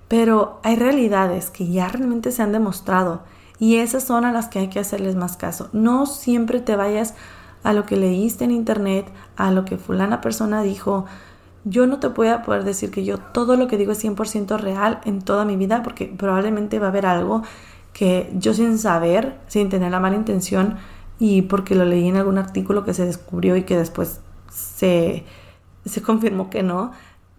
pero 0.08 0.58
hay 0.62 0.76
realidades 0.76 1.50
que 1.50 1.68
ya 1.68 1.86
realmente 1.88 2.32
se 2.32 2.42
han 2.42 2.52
demostrado 2.52 3.30
y 3.62 3.76
esas 3.76 4.02
son 4.02 4.24
a 4.24 4.32
las 4.32 4.48
que 4.48 4.58
hay 4.58 4.66
que 4.66 4.80
hacerles 4.80 5.14
más 5.14 5.36
caso. 5.36 5.68
No 5.72 6.04
siempre 6.06 6.58
te 6.58 6.74
vayas 6.74 7.14
a 7.62 7.72
lo 7.72 7.86
que 7.86 7.96
leíste 7.96 8.42
en 8.42 8.50
internet, 8.50 9.06
a 9.36 9.52
lo 9.52 9.64
que 9.64 9.78
fulana 9.78 10.20
persona 10.20 10.64
dijo. 10.64 11.04
Yo 11.62 11.86
no 11.86 12.00
te 12.00 12.08
voy 12.08 12.26
a 12.26 12.42
poder 12.42 12.64
decir 12.64 12.90
que 12.90 13.04
yo 13.04 13.18
todo 13.18 13.54
lo 13.56 13.68
que 13.68 13.76
digo 13.76 13.92
es 13.92 14.04
100% 14.04 14.58
real 14.58 15.00
en 15.04 15.22
toda 15.22 15.44
mi 15.44 15.54
vida 15.54 15.84
porque 15.84 16.06
probablemente 16.06 16.80
va 16.80 16.86
a 16.86 16.88
haber 16.88 17.06
algo 17.06 17.44
que 17.92 18.32
yo 18.34 18.52
sin 18.52 18.80
saber, 18.80 19.38
sin 19.46 19.68
tener 19.68 19.92
la 19.92 20.00
mala 20.00 20.16
intención 20.16 20.78
y 21.20 21.42
porque 21.42 21.76
lo 21.76 21.84
leí 21.84 22.08
en 22.08 22.16
algún 22.16 22.38
artículo 22.38 22.84
que 22.84 22.94
se 22.94 23.06
descubrió 23.06 23.54
y 23.54 23.62
que 23.62 23.76
después 23.76 24.22
se, 24.50 25.24
se 25.84 26.02
confirmó 26.02 26.50
que 26.50 26.64
no, 26.64 26.90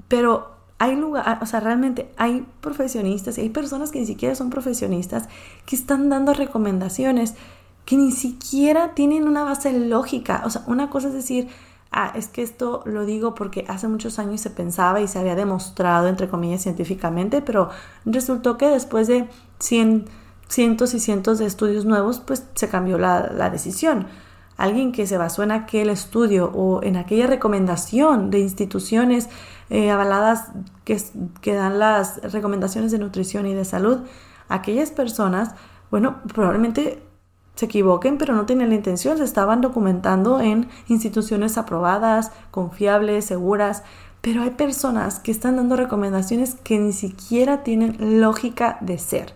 pero 0.08 0.53
hay 0.84 0.98
lugar, 0.98 1.40
o 1.42 1.46
sea, 1.46 1.62
realmente 1.62 2.12
hay 2.18 2.46
profesionistas 2.60 3.38
y 3.38 3.42
hay 3.42 3.50
personas 3.50 3.90
que 3.90 4.02
ni 4.02 4.06
siquiera 4.06 4.36
son 4.36 4.50
profesionistas 4.50 5.30
que 5.66 5.78
están 5.78 6.10
dando 6.10 6.34
recomendaciones 6.34 7.36
que 7.86 7.96
ni 7.96 8.12
siquiera 8.12 8.94
tienen 8.94 9.26
una 9.26 9.46
base 9.46 9.72
lógica. 9.72 10.42
O 10.46 10.50
sea, 10.50 10.64
una 10.68 10.90
cosa 10.90 11.08
es 11.08 11.14
decir, 11.14 11.48
ah, 11.94 12.12
es 12.16 12.28
que 12.28 12.42
esto 12.42 12.84
lo 12.86 13.06
digo 13.06 13.34
porque 13.34 13.64
hace 13.70 13.88
muchos 13.88 14.20
años 14.20 14.42
se 14.42 14.50
pensaba 14.50 15.00
y 15.00 15.08
se 15.08 15.20
había 15.20 15.36
demostrado, 15.36 16.10
entre 16.10 16.28
comillas, 16.28 16.64
científicamente, 16.64 17.42
pero 17.42 17.70
resultó 18.04 18.58
que 18.58 18.68
después 18.68 19.08
de 19.08 19.30
cientos 19.60 20.94
y 20.94 21.00
cientos 21.00 21.40
de 21.40 21.46
estudios 21.46 21.86
nuevos, 21.86 22.20
pues 22.20 22.44
se 22.56 22.68
cambió 22.68 22.98
la, 22.98 23.32
la 23.34 23.50
decisión 23.50 24.08
alguien 24.58 24.92
que 24.92 25.08
se 25.08 25.18
basó 25.18 25.44
en 25.44 25.52
aquel 25.52 25.90
estudio 25.90 26.52
o 26.54 26.84
en 26.84 26.96
aquella 26.96 27.28
recomendación 27.28 28.30
de 28.30 28.40
instituciones 28.40 29.30
eh, 29.70 29.92
avaladas 29.92 30.50
que, 30.84 31.02
que 31.42 31.54
dan 31.54 31.80
las 31.80 32.22
recomendaciones 32.32 32.92
de 32.92 33.00
nutrición 33.00 33.48
y 33.48 33.54
de 33.54 33.66
salud, 33.66 34.00
aquellas 34.50 34.92
personas, 34.92 35.56
bueno, 35.90 36.18
probablemente 36.34 37.02
se 37.56 37.66
equivoquen, 37.66 38.18
pero 38.18 38.34
no 38.34 38.46
tienen 38.46 38.70
la 38.70 38.76
intención, 38.76 39.18
se 39.18 39.24
estaban 39.24 39.62
documentando 39.62 40.42
en 40.42 40.70
instituciones 40.88 41.58
aprobadas, 41.58 42.32
confiables, 42.52 43.26
seguras, 43.26 43.84
pero 44.22 44.42
hay 44.42 44.52
personas 44.52 45.20
que 45.20 45.32
están 45.32 45.58
dando 45.58 45.76
recomendaciones 45.76 46.56
que 46.56 46.80
ni 46.80 46.94
siquiera 46.94 47.64
tienen 47.64 48.22
lógica 48.22 48.78
de 48.82 48.98
ser. 48.98 49.34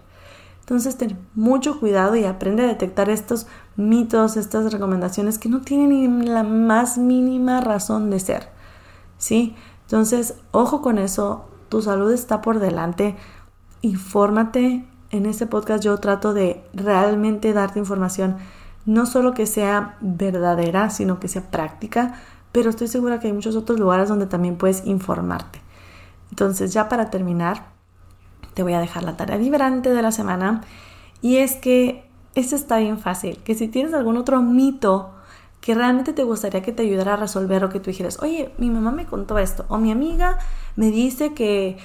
Entonces 0.62 0.98
ten 0.98 1.18
mucho 1.36 1.80
cuidado 1.80 2.16
y 2.16 2.26
aprende 2.26 2.64
a 2.64 2.68
detectar 2.68 3.10
estos 3.10 3.48
mitos, 3.78 4.36
estas 4.36 4.74
recomendaciones 4.74 5.40
que 5.40 5.50
no 5.50 5.62
tienen 5.62 6.34
la 6.34 6.44
más 6.44 6.98
mínima 6.98 7.62
razón 7.62 8.10
de 8.10 8.20
ser. 8.20 8.50
¿Sí? 9.18 9.56
Entonces, 9.84 10.36
ojo 10.52 10.82
con 10.82 10.98
eso, 10.98 11.46
tu 11.70 11.82
salud 11.82 12.12
está 12.12 12.42
por 12.42 12.60
delante. 12.60 13.16
Infórmate. 13.82 14.86
En 15.10 15.26
este 15.26 15.48
podcast 15.48 15.84
yo 15.84 15.98
trato 16.00 16.34
de 16.34 16.62
realmente 16.74 17.54
darte 17.54 17.80
información 17.80 18.36
no 18.86 19.06
solo 19.06 19.34
que 19.34 19.46
sea 19.46 19.98
verdadera, 20.02 20.90
sino 20.90 21.20
que 21.20 21.28
sea 21.28 21.52
práctica, 21.52 22.16
pero 22.52 22.70
estoy 22.70 22.88
segura 22.88 23.20
que 23.20 23.28
hay 23.28 23.34
muchos 23.34 23.56
otros 23.56 23.80
lugares 23.80 24.10
donde 24.10 24.26
también 24.26 24.58
puedes 24.58 24.86
informarte. 24.86 25.62
Entonces, 26.32 26.74
ya 26.74 26.90
para 26.90 27.10
terminar, 27.10 27.68
te 28.54 28.64
voy 28.64 28.74
a 28.74 28.80
dejar 28.80 29.04
la 29.04 29.18
tarea 29.18 29.38
vibrante 29.38 29.92
de 29.92 30.02
la 30.02 30.12
semana 30.12 30.62
y 31.22 31.38
es 31.38 31.56
que 31.56 32.07
esto 32.38 32.56
está 32.56 32.78
bien 32.78 33.00
fácil, 33.00 33.38
que 33.44 33.56
si 33.56 33.68
tienes 33.68 33.94
algún 33.94 34.16
otro 34.16 34.42
mito 34.42 35.12
que 35.60 35.74
realmente 35.74 36.14
te 36.14 36.24
gustaría 36.24 36.62
que 36.62 36.72
te 36.72 36.84
ayudara 36.84 37.14
a 37.14 37.18
resolver 37.18 37.64
o 37.64 37.70
que 37.70 37.80
tú 37.80 37.90
dijeras, 37.90 38.22
oye, 38.22 38.54
mi 38.60 38.70
mamá 38.70 38.92
me 38.92 39.08
contó 39.08 39.40
esto 39.40 39.66
o 39.70 39.80
mi 39.80 39.92
amiga 39.92 40.38
me 40.76 40.92
dice 40.92 41.34
que 41.34 41.78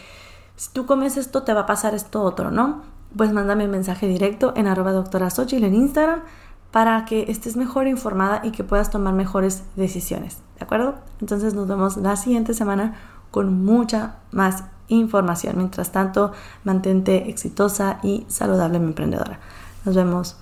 si 0.56 0.70
tú 0.72 0.84
comes 0.84 1.16
esto 1.16 1.42
te 1.42 1.54
va 1.54 1.62
a 1.62 1.66
pasar 1.66 1.94
esto 1.94 2.22
otro, 2.22 2.50
¿no? 2.50 2.82
Pues 3.16 3.32
mándame 3.32 3.64
un 3.64 3.70
mensaje 3.70 4.06
directo 4.06 4.52
en 4.54 4.66
arroba 4.66 4.92
doctora 4.92 5.28
en 5.36 5.74
Instagram 5.74 6.20
para 6.70 7.06
que 7.06 7.24
estés 7.28 7.56
mejor 7.56 7.86
informada 7.86 8.42
y 8.44 8.50
que 8.50 8.62
puedas 8.62 8.90
tomar 8.90 9.14
mejores 9.14 9.62
decisiones, 9.76 10.38
¿de 10.58 10.64
acuerdo? 10.64 10.96
Entonces 11.20 11.54
nos 11.54 11.66
vemos 11.66 11.96
la 11.96 12.16
siguiente 12.16 12.52
semana 12.52 12.94
con 13.30 13.64
mucha 13.64 14.16
más 14.30 14.64
información. 14.88 15.56
Mientras 15.56 15.92
tanto, 15.92 16.32
mantente 16.64 17.30
exitosa 17.30 17.98
y 18.02 18.26
saludable, 18.28 18.78
mi 18.78 18.86
emprendedora. 18.86 19.40
Nos 19.84 19.96
vemos. 19.96 20.41